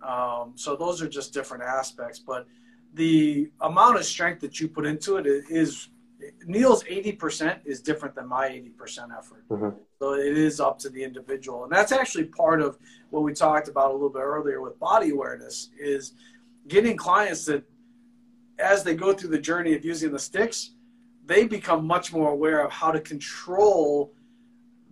Um, 0.00 0.52
so 0.54 0.76
those 0.76 1.02
are 1.02 1.08
just 1.08 1.34
different 1.34 1.64
aspects. 1.64 2.20
But 2.20 2.46
the 2.94 3.50
amount 3.62 3.96
of 3.96 4.04
strength 4.04 4.42
that 4.42 4.60
you 4.60 4.68
put 4.68 4.86
into 4.86 5.16
it 5.16 5.26
is 5.26 5.88
Neil's 6.46 6.82
80% 6.84 7.60
is 7.64 7.80
different 7.80 8.14
than 8.14 8.26
my 8.26 8.48
80% 8.48 9.12
effort. 9.16 9.48
Mhm. 9.48 9.76
So 10.00 10.14
it 10.14 10.36
is 10.36 10.60
up 10.60 10.78
to 10.80 10.88
the 10.90 11.02
individual. 11.02 11.64
And 11.64 11.72
that's 11.72 11.92
actually 11.92 12.24
part 12.24 12.60
of 12.60 12.78
what 13.10 13.22
we 13.22 13.32
talked 13.32 13.68
about 13.68 13.90
a 13.90 13.92
little 13.92 14.10
bit 14.10 14.22
earlier 14.22 14.60
with 14.60 14.78
body 14.78 15.10
awareness 15.10 15.70
is 15.78 16.14
getting 16.66 16.96
clients 16.96 17.44
that 17.46 17.64
as 18.58 18.82
they 18.82 18.94
go 18.94 19.12
through 19.12 19.30
the 19.30 19.38
journey 19.38 19.74
of 19.74 19.84
using 19.84 20.10
the 20.10 20.18
sticks, 20.18 20.72
they 21.24 21.46
become 21.46 21.86
much 21.86 22.12
more 22.12 22.32
aware 22.32 22.64
of 22.64 22.72
how 22.72 22.90
to 22.90 23.00
control 23.00 24.12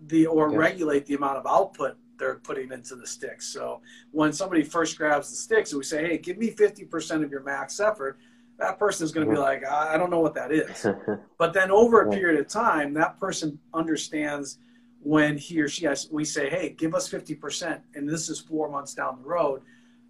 the 0.07 0.25
or 0.27 0.49
Yeah. 0.51 0.57
regulate 0.57 1.05
the 1.05 1.15
amount 1.15 1.37
of 1.37 1.45
output 1.45 1.97
they're 2.17 2.35
putting 2.35 2.71
into 2.71 2.95
the 2.95 3.05
sticks. 3.05 3.47
So 3.47 3.81
when 4.11 4.31
somebody 4.33 4.63
first 4.63 4.97
grabs 4.97 5.29
the 5.29 5.35
sticks 5.35 5.71
and 5.71 5.77
we 5.77 5.83
say, 5.83 6.07
"Hey, 6.07 6.17
give 6.17 6.37
me 6.37 6.49
50% 6.49 7.23
of 7.23 7.31
your 7.31 7.43
max 7.43 7.79
effort," 7.79 8.17
that 8.59 8.79
person 8.79 9.05
is 9.05 9.11
going 9.11 9.27
to 9.27 9.33
be 9.33 9.39
like, 9.39 9.65
I 9.65 9.97
don't 9.97 10.09
know 10.09 10.19
what 10.19 10.33
that 10.35 10.51
is. 10.51 10.87
but 11.37 11.53
then 11.53 11.69
over 11.71 12.01
a 12.01 12.11
period 12.11 12.39
of 12.39 12.47
time, 12.47 12.93
that 12.95 13.19
person 13.19 13.59
understands 13.73 14.57
when 15.01 15.37
he 15.37 15.61
or 15.61 15.69
she 15.69 15.85
has, 15.85 16.09
we 16.11 16.25
say, 16.25 16.49
hey, 16.49 16.69
give 16.69 16.95
us 16.95 17.09
50%, 17.09 17.81
and 17.95 18.09
this 18.09 18.29
is 18.29 18.39
four 18.39 18.69
months 18.69 18.93
down 18.93 19.19
the 19.21 19.27
road. 19.27 19.61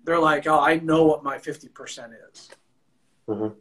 They're 0.05 0.19
like, 0.19 0.47
oh, 0.47 0.59
I 0.59 0.79
know 0.79 1.03
what 1.03 1.23
my 1.23 1.37
50% 1.37 2.09
is. 2.31 2.49
Mm-hmm. 3.27 3.53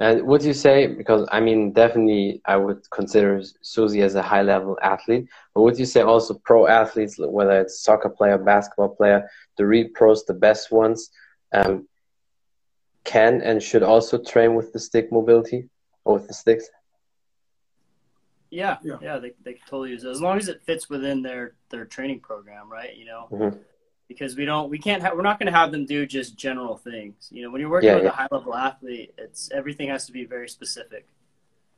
And 0.00 0.22
would 0.26 0.42
you 0.42 0.54
say, 0.54 0.86
because 0.86 1.28
I 1.30 1.40
mean, 1.40 1.72
definitely 1.72 2.40
I 2.46 2.56
would 2.56 2.88
consider 2.90 3.42
Susie 3.62 4.02
as 4.02 4.14
a 4.14 4.22
high 4.22 4.42
level 4.42 4.78
athlete, 4.82 5.28
but 5.54 5.62
would 5.62 5.78
you 5.78 5.84
say 5.84 6.00
also 6.00 6.34
pro 6.44 6.66
athletes, 6.66 7.16
whether 7.18 7.60
it's 7.60 7.82
soccer 7.82 8.08
player, 8.08 8.38
basketball 8.38 8.88
player, 8.90 9.28
the 9.56 9.66
real 9.66 9.88
pros, 9.94 10.24
the 10.24 10.34
best 10.34 10.72
ones, 10.72 11.10
um, 11.52 11.86
can 13.08 13.40
and 13.40 13.62
should 13.62 13.82
also 13.82 14.18
train 14.18 14.54
with 14.54 14.72
the 14.72 14.78
stick 14.78 15.10
mobility 15.10 15.68
or 16.04 16.14
with 16.14 16.28
the 16.28 16.34
sticks? 16.34 16.68
Yeah, 18.50 18.76
yeah, 18.82 18.96
yeah 19.00 19.18
they, 19.18 19.32
they 19.44 19.54
can 19.54 19.62
totally 19.66 19.90
use 19.90 20.04
it 20.04 20.10
as 20.10 20.20
long 20.20 20.38
as 20.38 20.48
it 20.48 20.62
fits 20.62 20.88
within 20.88 21.22
their, 21.22 21.54
their 21.70 21.84
training 21.84 22.20
program, 22.20 22.70
right? 22.70 22.94
You 22.96 23.06
know, 23.06 23.28
mm-hmm 23.30 23.58
because 24.08 24.36
we 24.36 24.44
don't 24.44 24.70
we 24.70 24.78
can't 24.78 25.02
have 25.02 25.14
we're 25.14 25.22
not 25.22 25.38
going 25.38 25.52
to 25.52 25.56
have 25.56 25.70
them 25.70 25.84
do 25.84 26.06
just 26.06 26.36
general 26.36 26.76
things 26.76 27.28
you 27.30 27.42
know 27.42 27.50
when 27.50 27.60
you're 27.60 27.70
working 27.70 27.90
yeah, 27.90 27.96
with 27.96 28.04
yeah. 28.04 28.10
a 28.10 28.12
high 28.12 28.28
level 28.30 28.54
athlete 28.54 29.12
it's 29.18 29.50
everything 29.52 29.88
has 29.88 30.06
to 30.06 30.12
be 30.12 30.24
very 30.24 30.48
specific 30.48 31.06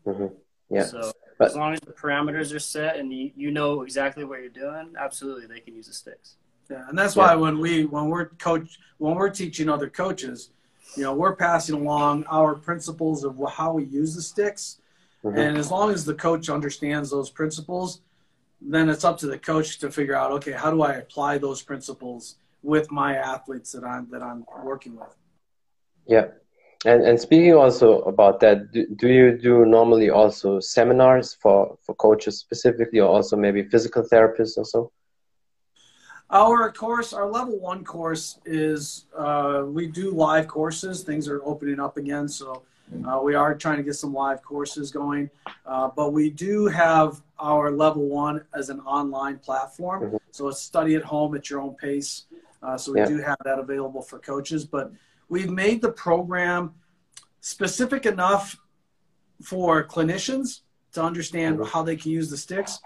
mm-hmm. 0.07 0.27
yeah 0.71 0.85
so 0.85 1.13
but, 1.39 1.49
as 1.49 1.57
long 1.57 1.75
as 1.75 1.81
the 1.81 1.93
parameters 1.93 2.55
are 2.55 2.61
set 2.61 2.97
and 2.97 3.13
you, 3.13 3.33
you 3.37 3.51
know 3.51 3.83
exactly 3.83 4.25
what 4.25 4.41
you're 4.41 4.49
doing 4.49 4.93
absolutely 4.99 5.47
they 5.47 5.61
can 5.61 5.75
use 5.75 5.89
the 5.89 5.93
sticks 5.93 6.37
yeah 6.71 6.89
and 6.89 6.97
that's 6.97 7.17
why 7.17 7.35
when 7.35 7.59
we 7.59 7.85
when 7.85 8.09
we're 8.09 8.27
coach 8.27 8.79
when 8.99 9.17
we're 9.17 9.31
teaching 9.31 9.69
other 9.69 9.91
coaches 9.91 10.51
you 10.97 11.03
know 11.03 11.15
we're 11.15 11.37
passing 11.37 11.75
along 11.75 12.25
our 12.31 12.55
principles 12.55 13.25
of 13.25 13.39
how 13.53 13.73
we 13.73 13.85
use 13.85 14.15
the 14.15 14.23
sticks. 14.23 14.79
Mm-hmm. 15.23 15.39
and 15.39 15.59
as 15.59 15.71
long 15.71 15.91
as 15.91 16.07
the 16.07 16.15
coach 16.15 16.49
understands 16.49 17.11
those 17.11 17.29
principles 17.29 18.01
then 18.63 18.89
it's 18.89 19.05
up 19.05 19.19
to 19.19 19.27
the 19.27 19.37
coach 19.37 19.79
to 19.81 19.91
figure 19.91 20.17
out 20.17 20.33
okay 20.33 20.53
how 20.53 20.71
do 20.71 20.81
i 20.81 20.95
apply 20.95 21.37
those 21.37 21.61
principles 21.61 22.37
with 22.63 22.91
my 22.91 23.17
athletes 23.17 23.73
that 23.73 23.85
i'm 23.85 24.09
that 24.11 24.23
i'm 24.23 24.45
working 24.63 24.97
with? 24.97 25.15
Yeah. 26.07 26.29
And 26.87 27.03
and 27.03 27.21
speaking 27.21 27.55
also 27.55 28.01
about 28.03 28.41
that 28.41 28.73
do, 28.73 28.87
do 28.97 29.09
you 29.09 29.37
do 29.37 29.65
normally 29.67 30.11
also 30.11 30.61
seminars 30.61 31.35
for 31.35 31.77
for 31.85 31.95
coaches 31.95 32.39
specifically 32.39 33.01
or 33.01 33.09
also 33.09 33.37
maybe 33.37 33.63
physical 33.65 34.03
therapists 34.03 34.57
also 34.57 34.91
our 36.31 36.71
course 36.73 37.13
our 37.13 37.29
level 37.29 37.59
one 37.59 37.85
course 37.85 38.39
is 38.45 39.07
uh, 39.17 39.65
we 39.67 39.87
do 39.87 40.11
live 40.13 40.47
courses 40.47 41.03
things 41.03 41.29
are 41.29 41.43
opening 41.45 41.81
up 41.81 41.97
again 41.97 42.29
so 42.29 42.63
uh, 43.07 43.21
we 43.23 43.35
are 43.35 43.55
trying 43.55 43.77
to 43.77 43.83
get 43.83 43.95
some 43.95 44.13
live 44.13 44.43
courses 44.43 44.91
going, 44.91 45.31
uh, 45.67 45.89
but 45.95 46.13
we 46.13 46.31
do 46.31 46.67
have 46.67 47.23
our 47.39 47.71
level 47.71 48.09
one 48.09 48.43
as 48.55 48.69
an 48.69 48.81
online 48.81 49.39
platform. 49.39 50.03
Mm-hmm. 50.03 50.17
So 50.33 50.49
it's 50.49 50.61
study 50.61 50.97
at 50.97 51.03
home 51.03 51.35
at 51.35 51.49
your 51.49 51.61
own 51.61 51.75
pace. 51.75 52.25
Uh, 52.63 52.77
so 52.77 52.93
we 52.93 53.01
yeah. 53.01 53.07
do 53.07 53.19
have 53.19 53.39
that 53.45 53.59
available 53.59 54.03
for 54.03 54.19
coaches, 54.19 54.65
but 54.65 54.93
we've 55.29 55.51
made 55.51 55.81
the 55.81 55.93
program 55.93 56.75
specific 57.41 58.07
enough 58.07 58.57
for 59.43 59.85
clinicians 59.85 60.61
to 60.93 61.03
understand 61.03 61.59
mm-hmm. 61.59 61.71
how 61.71 61.83
they 61.83 61.97
can 61.97 62.11
use 62.11 62.29
the 62.29 62.37
sticks, 62.37 62.81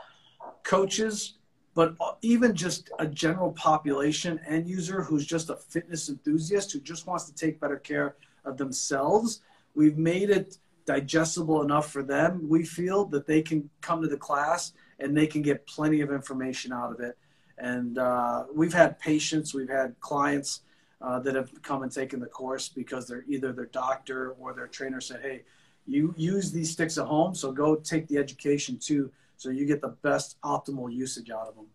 coaches, 0.62 1.38
but 1.74 1.96
even 2.22 2.54
just 2.54 2.90
a 2.98 3.06
general 3.06 3.52
population 3.52 4.40
end 4.46 4.68
user 4.68 5.02
who's 5.02 5.26
just 5.26 5.50
a 5.50 5.56
fitness 5.56 6.08
enthusiast 6.08 6.72
who 6.72 6.80
just 6.80 7.06
wants 7.06 7.24
to 7.24 7.34
take 7.34 7.60
better 7.60 7.78
care 7.78 8.16
of 8.44 8.56
themselves 8.56 9.40
We've 9.74 9.98
made 9.98 10.30
it 10.30 10.58
digestible 10.87 11.62
enough 11.62 11.90
for 11.90 12.02
them. 12.02 12.48
We 12.48 12.64
feel 12.64 13.06
that 13.06 13.26
they 13.26 13.42
can 13.42 13.68
come 13.80 14.02
to 14.02 14.08
the 14.08 14.16
class 14.16 14.72
and 15.00 15.16
they 15.16 15.26
can 15.26 15.42
get 15.42 15.66
plenty 15.66 16.00
of 16.00 16.12
information 16.12 16.72
out 16.72 16.92
of 16.92 17.00
it. 17.00 17.18
And 17.58 17.98
uh, 17.98 18.44
we've 18.54 18.72
had 18.72 18.98
patients, 18.98 19.54
we've 19.54 19.68
had 19.68 19.98
clients 20.00 20.60
uh, 21.00 21.18
that 21.20 21.34
have 21.34 21.50
come 21.62 21.82
and 21.82 21.90
taken 21.90 22.20
the 22.20 22.26
course 22.26 22.68
because 22.68 23.06
they're 23.06 23.24
either 23.28 23.52
their 23.52 23.66
doctor 23.66 24.32
or 24.40 24.54
their 24.54 24.68
trainer 24.68 25.00
said, 25.00 25.20
"Hey, 25.22 25.42
you 25.87 26.14
use 26.16 26.50
these 26.50 26.70
sticks 26.70 26.98
at 26.98 27.06
home, 27.06 27.34
so 27.34 27.52
go 27.52 27.76
take 27.76 28.08
the 28.08 28.16
education 28.16 28.78
too, 28.78 29.10
so 29.36 29.50
you 29.50 29.66
get 29.66 29.80
the 29.80 29.96
best 30.02 30.36
optimal 30.42 30.92
usage 30.92 31.30
out 31.30 31.48
of 31.48 31.54
them." 31.56 31.66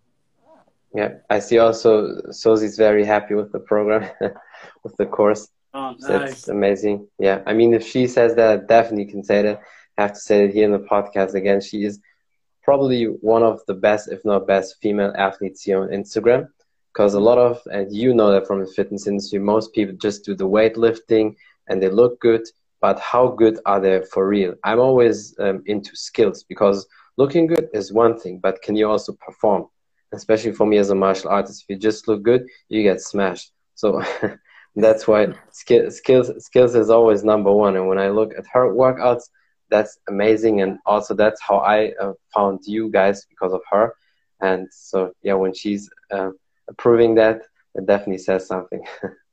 Yeah, 0.94 1.16
I 1.30 1.40
see. 1.40 1.60
Also, 1.60 2.32
Susie's 2.32 2.78
very 2.78 3.06
happy 3.06 3.36
with 3.36 3.52
the 3.52 3.60
program, 3.60 4.10
with 4.84 4.98
the 4.98 5.06
course. 5.06 5.50
Oh, 5.74 5.92
nice. 5.92 6.02
That's 6.02 6.48
amazing. 6.48 7.08
Yeah. 7.20 7.44
I 7.46 7.54
mean, 7.54 7.74
if 7.74 7.86
she 7.86 8.08
says 8.08 8.36
that, 8.36 8.50
I 8.50 8.58
definitely 8.66 9.06
can 9.06 9.24
say 9.24 9.44
that. 9.44 9.62
I 9.98 10.02
have 10.04 10.14
to 10.14 10.20
say 10.20 10.46
it 10.46 10.54
here 10.54 10.66
in 10.66 10.72
the 10.72 10.80
podcast 10.80 11.36
again. 11.36 11.62
She 11.62 11.84
is 11.84 12.00
probably 12.64 13.04
one 13.06 13.44
of 13.44 13.62
the 13.68 13.76
best, 13.76 14.12
if 14.12 14.26
not 14.26 14.48
best, 14.48 14.78
female 14.82 15.14
athletes 15.18 15.62
here 15.64 15.82
on 15.82 15.90
Instagram. 15.90 16.48
Because 16.92 17.14
a 17.14 17.20
lot 17.20 17.38
of, 17.38 17.62
and 17.72 17.96
you 17.96 18.16
know 18.16 18.32
that 18.32 18.48
from 18.48 18.62
the 18.62 18.72
fitness 18.72 19.06
industry, 19.06 19.38
most 19.38 19.74
people 19.74 19.96
just 19.96 20.26
do 20.26 20.34
the 20.34 20.50
weightlifting 20.50 21.36
and 21.68 21.82
they 21.82 21.90
look 21.90 22.20
good. 22.20 22.42
But 22.82 23.00
how 23.00 23.28
good 23.28 23.60
are 23.66 23.80
they 23.80 24.02
for 24.12 24.28
real? 24.28 24.56
I'm 24.64 24.80
always 24.80 25.38
um, 25.40 25.62
into 25.68 25.96
skills 25.96 26.44
because 26.44 26.88
looking 27.20 27.46
good 27.48 27.68
is 27.74 27.92
one 27.92 28.18
thing, 28.18 28.40
but 28.40 28.62
can 28.62 28.76
you 28.78 28.90
also 28.90 29.12
perform? 29.28 29.68
Especially 30.14 30.54
for 30.54 30.66
me 30.66 30.78
as 30.78 30.90
a 30.90 30.96
martial 30.96 31.30
artist, 31.30 31.62
if 31.62 31.68
you 31.70 31.78
just 31.90 32.08
look 32.08 32.24
good, 32.24 32.42
you 32.70 32.82
get 32.82 33.02
smashed. 33.02 33.52
So 33.76 34.02
that's 34.76 35.08
why 35.08 35.22
skill, 35.52 35.92
skills 35.92 36.28
skills 36.48 36.74
is 36.76 36.90
always 36.90 37.24
number 37.24 37.52
one. 37.52 37.76
And 37.76 37.88
when 37.90 38.00
I 38.00 38.10
look 38.10 38.32
at 38.40 38.46
her 38.54 38.66
workouts, 38.84 39.26
that's 39.70 40.00
amazing. 40.08 40.62
And 40.62 40.80
also 40.86 41.14
that's 41.14 41.42
how 41.48 41.58
I 41.58 41.92
uh, 42.02 42.14
found 42.34 42.60
you 42.66 42.90
guys 42.90 43.26
because 43.32 43.54
of 43.54 43.62
her. 43.70 43.94
And 44.42 44.68
so 44.72 45.12
yeah, 45.22 45.36
when 45.36 45.54
she's 45.54 45.90
uh, 46.16 46.32
approving 46.70 47.16
that, 47.16 47.42
it 47.76 47.86
definitely 47.86 48.24
says 48.30 48.48
something. 48.48 48.82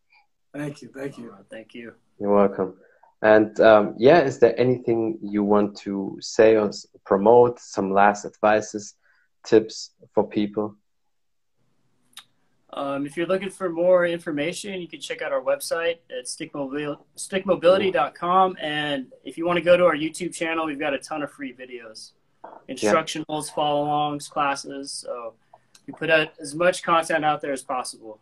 thank 0.55 0.83
you, 0.83 0.90
thank 0.94 1.16
you, 1.18 1.33
thank 1.49 1.75
you. 1.75 1.94
You're 2.18 2.35
welcome. 2.35 2.75
And 3.22 3.59
um, 3.61 3.94
yeah, 3.98 4.20
is 4.20 4.38
there 4.38 4.59
anything 4.59 5.18
you 5.22 5.42
want 5.42 5.76
to 5.79 6.18
say 6.20 6.57
or 6.57 6.70
promote? 7.05 7.59
Some 7.59 7.92
last 7.92 8.24
advices, 8.24 8.94
tips 9.44 9.92
for 10.14 10.26
people? 10.26 10.76
Um, 12.72 13.07
if 13.07 13.16
you're 13.16 13.26
looking 13.26 13.48
for 13.48 13.70
more 13.70 14.07
information, 14.07 14.81
you 14.83 14.88
can 14.88 15.00
check 15.00 15.22
out 15.22 15.33
our 15.33 15.40
website 15.40 15.96
at 16.11 16.26
stickmobility, 16.26 16.98
stickmobility.com. 17.16 18.57
And 18.61 19.07
if 19.24 19.38
you 19.38 19.46
want 19.46 19.57
to 19.57 19.62
go 19.62 19.79
to 19.79 19.85
our 19.87 19.96
YouTube 19.96 20.35
channel, 20.35 20.66
we've 20.66 20.79
got 20.79 20.92
a 20.92 20.98
ton 20.98 21.22
of 21.22 21.31
free 21.31 21.55
videos, 21.55 22.11
instructionals, 22.68 23.50
follow 23.50 23.87
alongs, 23.87 24.29
classes. 24.29 24.92
So 24.92 25.33
we 25.87 25.94
put 25.94 26.11
out 26.11 26.35
as 26.38 26.55
much 26.55 26.83
content 26.83 27.24
out 27.24 27.40
there 27.40 27.52
as 27.52 27.62
possible. 27.62 28.20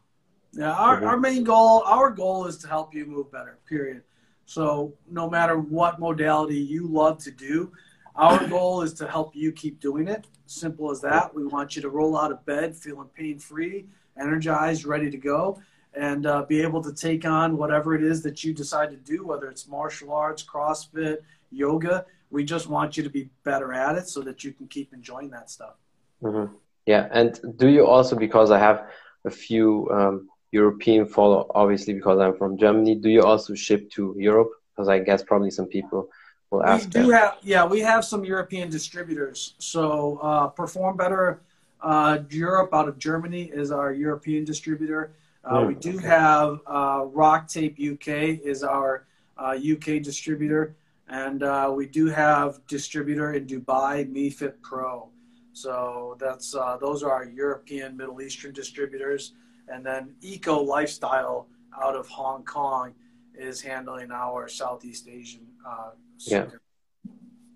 Yeah, 0.53 0.71
our, 0.73 1.05
our 1.05 1.17
main 1.17 1.43
goal, 1.43 1.83
our 1.85 2.11
goal 2.11 2.47
is 2.47 2.59
to 2.59 2.69
help 2.69 2.95
you 2.95 3.07
move 3.07 3.33
better, 3.33 3.59
period. 3.69 4.03
So 4.47 4.95
no 5.11 5.29
matter 5.29 5.59
what 5.59 5.99
modality 5.99 6.59
you 6.59 6.87
love 6.87 7.19
to 7.25 7.31
do, 7.31 7.73
our 8.17 8.47
goal 8.47 8.83
is 8.83 8.93
to 8.95 9.09
help 9.09 9.35
you 9.35 9.51
keep 9.53 9.81
doing 9.81 10.09
it. 10.09 10.27
Simple 10.47 10.91
as 10.91 11.01
that. 11.01 11.35
We 11.35 11.47
want 11.47 11.75
you 11.75 11.83
to 11.83 11.89
roll 11.89 12.17
out 12.17 12.31
of 12.31 12.45
bed 12.47 12.77
feeling 12.77 13.09
pain 13.17 13.39
free 13.39 13.87
energized, 14.19 14.85
ready 14.85 15.11
to 15.11 15.17
go, 15.17 15.61
and 15.95 16.27
uh, 16.27 16.43
be 16.45 16.61
able 16.61 16.83
to 16.83 16.93
take 16.93 17.25
on 17.25 17.57
whatever 17.57 17.95
it 17.95 18.03
is 18.03 18.23
that 18.23 18.45
you 18.45 18.53
decide 18.53 18.91
to 18.91 18.97
do, 18.97 19.27
whether 19.27 19.49
it's 19.49 19.69
martial 19.69 20.13
arts, 20.13 20.45
CrossFit, 20.45 21.19
yoga. 21.51 22.07
We 22.31 22.45
just 22.45 22.69
want 22.69 22.97
you 22.97 23.03
to 23.03 23.11
be 23.11 23.29
better 23.45 23.73
at 23.73 23.97
it 23.97 24.09
so 24.09 24.21
that 24.23 24.43
you 24.45 24.53
can 24.53 24.67
keep 24.67 24.93
enjoying 24.93 25.31
that 25.31 25.51
stuff. 25.51 25.75
Mm-hmm. 26.23 26.55
Yeah. 26.87 27.09
And 27.13 27.39
do 27.57 27.69
you 27.69 27.87
also, 27.87 28.17
because 28.17 28.51
I 28.51 28.59
have 28.59 28.89
a 29.25 29.31
few 29.31 29.89
um, 29.91 30.29
European 30.55 31.05
follow, 31.05 31.51
obviously, 31.55 31.93
because 31.95 32.19
I'm 32.21 32.37
from 32.37 32.57
Germany, 32.57 32.95
do 32.95 33.09
you 33.11 33.23
also 33.23 33.55
ship 33.55 33.91
to 33.97 34.15
Europe? 34.17 34.53
Because 34.71 34.89
I 34.89 34.99
guess 35.01 35.21
probably 35.23 35.51
some 35.51 35.67
people 35.67 36.09
will 36.51 36.63
ask. 36.65 36.87
We 36.87 36.91
do 37.03 37.07
that. 37.09 37.21
have, 37.21 37.37
yeah, 37.43 37.65
we 37.67 37.81
have 37.81 38.05
some 38.05 38.25
European 38.25 38.71
distributors. 38.71 39.55
So 39.59 40.19
uh, 40.23 40.47
Perform 40.49 40.97
Better 40.97 41.41
uh, 41.81 42.19
Europe, 42.31 42.71
out 42.73 42.89
of 42.89 42.99
Germany, 42.99 43.51
is 43.53 43.73
our 43.73 43.93
European 43.93 44.45
distributor. 44.45 45.13
Uh, 45.45 45.59
oh, 45.59 45.67
we 45.67 45.75
do 45.75 45.97
okay. 45.99 46.07
have 46.07 46.61
uh, 46.67 47.01
RockTape 47.23 47.77
UK 47.93 48.09
is 48.53 48.63
our 48.63 49.07
UK 49.39 49.89
uh, 49.89 49.99
distributor, 50.11 50.77
and 51.09 51.43
uh, 51.43 51.71
we 51.79 51.87
do 51.87 52.07
have 52.07 52.65
distributor 52.67 53.35
in 53.35 53.47
Dubai, 53.47 53.95
MeFit 54.17 54.55
Pro. 54.63 55.09
So 55.53 56.17
that's 56.19 56.55
uh, 56.55 56.77
those 56.81 57.03
are 57.03 57.13
our 57.13 57.25
European, 57.25 57.97
Middle 57.97 58.23
Eastern 58.23 58.53
distributors, 58.53 59.33
and 59.69 59.85
then 59.85 60.15
Eco 60.21 60.63
Lifestyle 60.63 61.49
out 61.81 61.97
of 61.97 62.09
Hong 62.09 62.45
Kong 62.45 62.95
is 63.35 63.61
handling 63.61 64.11
our 64.11 64.49
Southeast 64.49 65.09
Asian. 65.09 65.47
Uh, 65.67 65.91
yeah. 66.19 66.47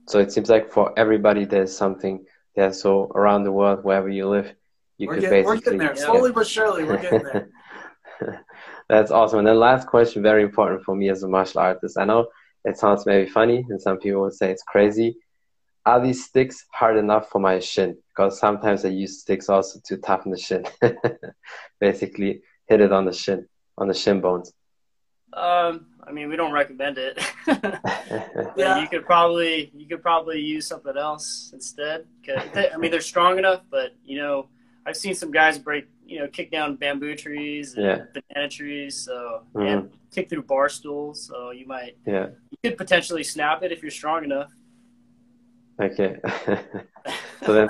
So 0.09 0.18
it 0.18 0.33
seems 0.33 0.49
like 0.49 0.71
for 0.71 0.92
everybody, 0.99 1.44
there's 1.44 1.77
something 1.77 2.25
yeah, 2.59 2.73
so 2.73 3.05
around 3.14 3.44
the 3.44 3.53
world, 3.53 3.85
wherever 3.85 4.09
you 4.09 4.29
live, 4.29 4.53
you 4.97 5.07
we're 5.07 5.14
could 5.14 5.21
get, 5.21 5.31
basically. 5.31 5.55
We're 5.55 5.61
getting 5.61 5.79
there, 5.79 5.97
slowly 5.97 6.33
but 6.33 6.44
surely. 6.44 6.83
We're 6.83 7.01
getting 7.01 7.23
there. 7.23 7.51
That's 8.88 9.12
awesome. 9.12 9.38
And 9.38 9.47
then 9.47 9.61
last 9.61 9.87
question, 9.87 10.25
very 10.25 10.42
important 10.42 10.83
for 10.83 10.97
me 10.97 11.09
as 11.09 11.23
a 11.23 11.29
martial 11.29 11.61
artist. 11.61 11.97
I 11.97 12.05
know 12.05 12.27
it 12.64 12.77
sounds 12.77 13.07
maybe 13.07 13.31
funny, 13.31 13.64
and 13.68 13.81
some 13.81 13.99
people 13.99 14.23
would 14.23 14.35
say 14.35 14.51
it's 14.51 14.64
crazy. 14.64 15.16
Are 15.88 16.03
these 16.03 16.27
sticks 16.27 16.66
hard 16.70 16.98
enough 16.98 17.31
for 17.31 17.38
my 17.38 17.61
shin? 17.61 17.96
Because 18.11 18.38
sometimes 18.38 18.85
I 18.85 18.90
use 18.90 19.20
sticks 19.22 19.48
also 19.48 19.81
to 19.87 19.96
toughen 19.96 20.31
the 20.31 20.37
shin. 20.37 20.66
Basically, 21.81 22.42
hit 22.66 22.83
it 22.83 22.92
on 22.92 23.07
the 23.07 23.12
shin, 23.14 23.48
on 23.79 23.88
the 23.88 23.94
shin 23.94 24.20
bones. 24.20 24.53
Um, 25.33 25.87
I 26.07 26.12
mean, 26.12 26.29
we 26.29 26.37
don't 26.37 26.53
recommend 26.53 26.98
it. 26.98 27.18
yeah. 28.55 28.83
You 28.83 28.87
could 28.88 29.07
probably 29.07 29.70
you 29.74 29.87
could 29.87 30.03
probably 30.03 30.42
use 30.42 30.66
something 30.66 30.94
else 30.94 31.53
instead. 31.55 32.05
They, 32.53 32.70
I 32.70 32.77
mean, 32.77 32.90
they're 32.90 33.01
strong 33.01 33.38
enough, 33.38 33.62
but 33.70 33.92
you 34.05 34.18
know, 34.18 34.48
I've 34.85 34.96
seen 34.96 35.14
some 35.14 35.31
guys 35.31 35.59
break, 35.59 35.87
you 36.05 36.18
know, 36.18 36.29
kick 36.29 36.51
down 36.51 36.77
bamboo 36.77 37.14
trees 37.14 37.72
and 37.74 37.85
yeah. 37.87 37.98
banana 38.12 38.51
trees, 38.51 38.94
so 39.07 39.42
mm-hmm. 39.55 39.66
and 39.66 39.90
kick 40.11 40.29
through 40.29 40.42
bar 40.42 40.68
stools. 40.68 41.27
So 41.27 41.51
you 41.51 41.66
might, 41.66 41.96
yeah, 42.07 42.27
you 42.51 42.59
could 42.62 42.77
potentially 42.77 43.24
snap 43.24 43.62
it 43.62 43.72
if 43.72 43.81
you're 43.81 43.90
strong 43.90 44.24
enough. 44.24 44.53
Okay, 45.81 46.17
so 47.45 47.53
then 47.53 47.69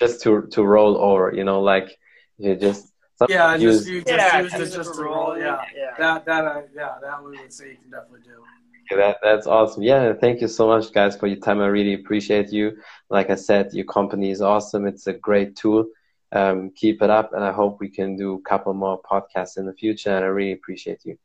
just 0.00 0.22
to 0.22 0.46
to 0.48 0.64
roll 0.64 0.96
over, 0.98 1.32
you 1.32 1.44
know, 1.44 1.60
like 1.60 1.96
you 2.38 2.56
just 2.56 2.92
yeah, 3.28 3.54
use, 3.54 3.78
just 3.78 3.88
you 3.88 4.00
just 4.02 4.10
yeah, 4.10 4.40
use 4.40 4.54
it 4.54 4.76
just 4.76 4.94
to 4.94 5.02
roll. 5.02 5.38
Yeah, 5.38 5.62
yeah. 5.76 5.90
That 5.98 6.24
that 6.24 6.44
uh, 6.44 6.62
yeah, 6.74 6.94
that 7.02 7.22
we 7.22 7.38
would 7.38 7.52
say 7.52 7.70
you 7.70 7.76
can 7.76 7.90
definitely 7.90 8.20
do. 8.24 8.42
Okay, 8.90 9.00
that 9.00 9.18
that's 9.22 9.46
awesome. 9.46 9.82
Yeah, 9.82 10.12
thank 10.14 10.40
you 10.40 10.48
so 10.48 10.66
much, 10.66 10.92
guys, 10.92 11.16
for 11.16 11.26
your 11.26 11.38
time. 11.38 11.60
I 11.60 11.66
really 11.66 11.94
appreciate 11.94 12.50
you. 12.50 12.78
Like 13.10 13.30
I 13.30 13.34
said, 13.34 13.72
your 13.72 13.84
company 13.84 14.30
is 14.30 14.40
awesome. 14.40 14.86
It's 14.86 15.06
a 15.06 15.12
great 15.12 15.56
tool. 15.56 15.86
Um, 16.32 16.70
keep 16.74 17.02
it 17.02 17.10
up, 17.10 17.32
and 17.32 17.44
I 17.44 17.52
hope 17.52 17.78
we 17.80 17.90
can 17.90 18.16
do 18.16 18.34
a 18.34 18.48
couple 18.48 18.72
more 18.72 19.00
podcasts 19.02 19.58
in 19.58 19.66
the 19.66 19.74
future. 19.74 20.10
And 20.10 20.24
I 20.24 20.28
really 20.28 20.52
appreciate 20.52 21.04
you. 21.04 21.18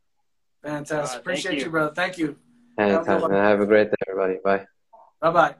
Fantastic. 0.63 1.17
Uh, 1.17 1.21
appreciate 1.21 1.59
you. 1.59 1.65
you. 1.65 1.69
brother. 1.69 1.93
Thank 1.95 2.17
you. 2.17 2.35
Anytime. 2.77 3.21
Have, 3.21 3.31
have 3.31 3.61
a 3.61 3.65
great 3.65 3.89
day, 3.89 3.95
everybody. 4.07 4.39
Bye. 4.43 4.65
Bye 5.21 5.31
bye. 5.31 5.55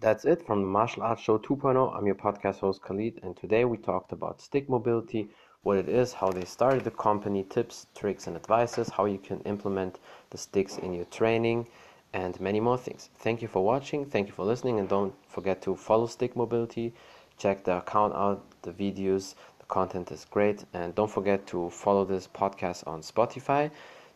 That's 0.00 0.24
it 0.24 0.46
from 0.46 0.62
the 0.62 0.66
Martial 0.66 1.02
Arts 1.02 1.20
Show 1.20 1.36
2.0. 1.36 1.94
I'm 1.94 2.06
your 2.06 2.14
podcast 2.14 2.60
host 2.60 2.80
Khalid, 2.80 3.20
and 3.22 3.36
today 3.36 3.66
we 3.66 3.76
talked 3.76 4.12
about 4.12 4.40
stick 4.40 4.66
mobility, 4.66 5.28
what 5.62 5.76
it 5.76 5.90
is, 5.90 6.14
how 6.14 6.30
they 6.30 6.46
started 6.46 6.84
the 6.84 6.90
company, 6.90 7.42
tips, 7.42 7.86
tricks, 7.94 8.26
and 8.26 8.34
advices, 8.34 8.88
how 8.88 9.04
you 9.04 9.18
can 9.18 9.40
implement 9.40 9.98
the 10.30 10.38
sticks 10.38 10.78
in 10.78 10.94
your 10.94 11.04
training, 11.04 11.68
and 12.14 12.40
many 12.40 12.60
more 12.60 12.78
things. 12.78 13.10
Thank 13.18 13.42
you 13.42 13.48
for 13.48 13.62
watching, 13.62 14.06
thank 14.06 14.26
you 14.26 14.32
for 14.32 14.46
listening, 14.46 14.78
and 14.78 14.88
don't 14.88 15.12
forget 15.28 15.60
to 15.62 15.76
follow 15.76 16.06
Stick 16.06 16.34
Mobility. 16.34 16.94
Check 17.36 17.64
the 17.64 17.76
account 17.76 18.14
out, 18.14 18.42
the 18.62 18.72
videos, 18.72 19.34
the 19.58 19.66
content 19.66 20.10
is 20.12 20.24
great, 20.24 20.64
and 20.72 20.94
don't 20.94 21.10
forget 21.10 21.46
to 21.48 21.68
follow 21.68 22.06
this 22.06 22.26
podcast 22.26 22.86
on 22.86 23.02
Spotify. 23.02 23.70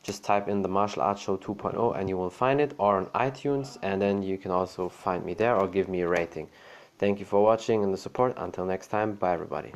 Just 0.04 0.22
type 0.22 0.48
in 0.48 0.60
the 0.60 0.68
Martial 0.68 1.00
Arts 1.00 1.22
Show 1.22 1.38
2.0 1.38 1.98
and 1.98 2.10
you 2.10 2.18
will 2.18 2.28
find 2.28 2.60
it, 2.60 2.74
or 2.76 2.98
on 2.98 3.06
iTunes, 3.06 3.78
and 3.82 4.00
then 4.00 4.22
you 4.22 4.36
can 4.36 4.50
also 4.50 4.88
find 4.88 5.24
me 5.24 5.32
there 5.32 5.56
or 5.56 5.66
give 5.66 5.88
me 5.88 6.02
a 6.02 6.08
rating. 6.08 6.48
Thank 6.98 7.18
you 7.20 7.24
for 7.24 7.42
watching 7.42 7.82
and 7.82 7.92
the 7.92 7.98
support. 7.98 8.34
Until 8.36 8.66
next 8.66 8.88
time, 8.88 9.14
bye 9.14 9.32
everybody. 9.32 9.72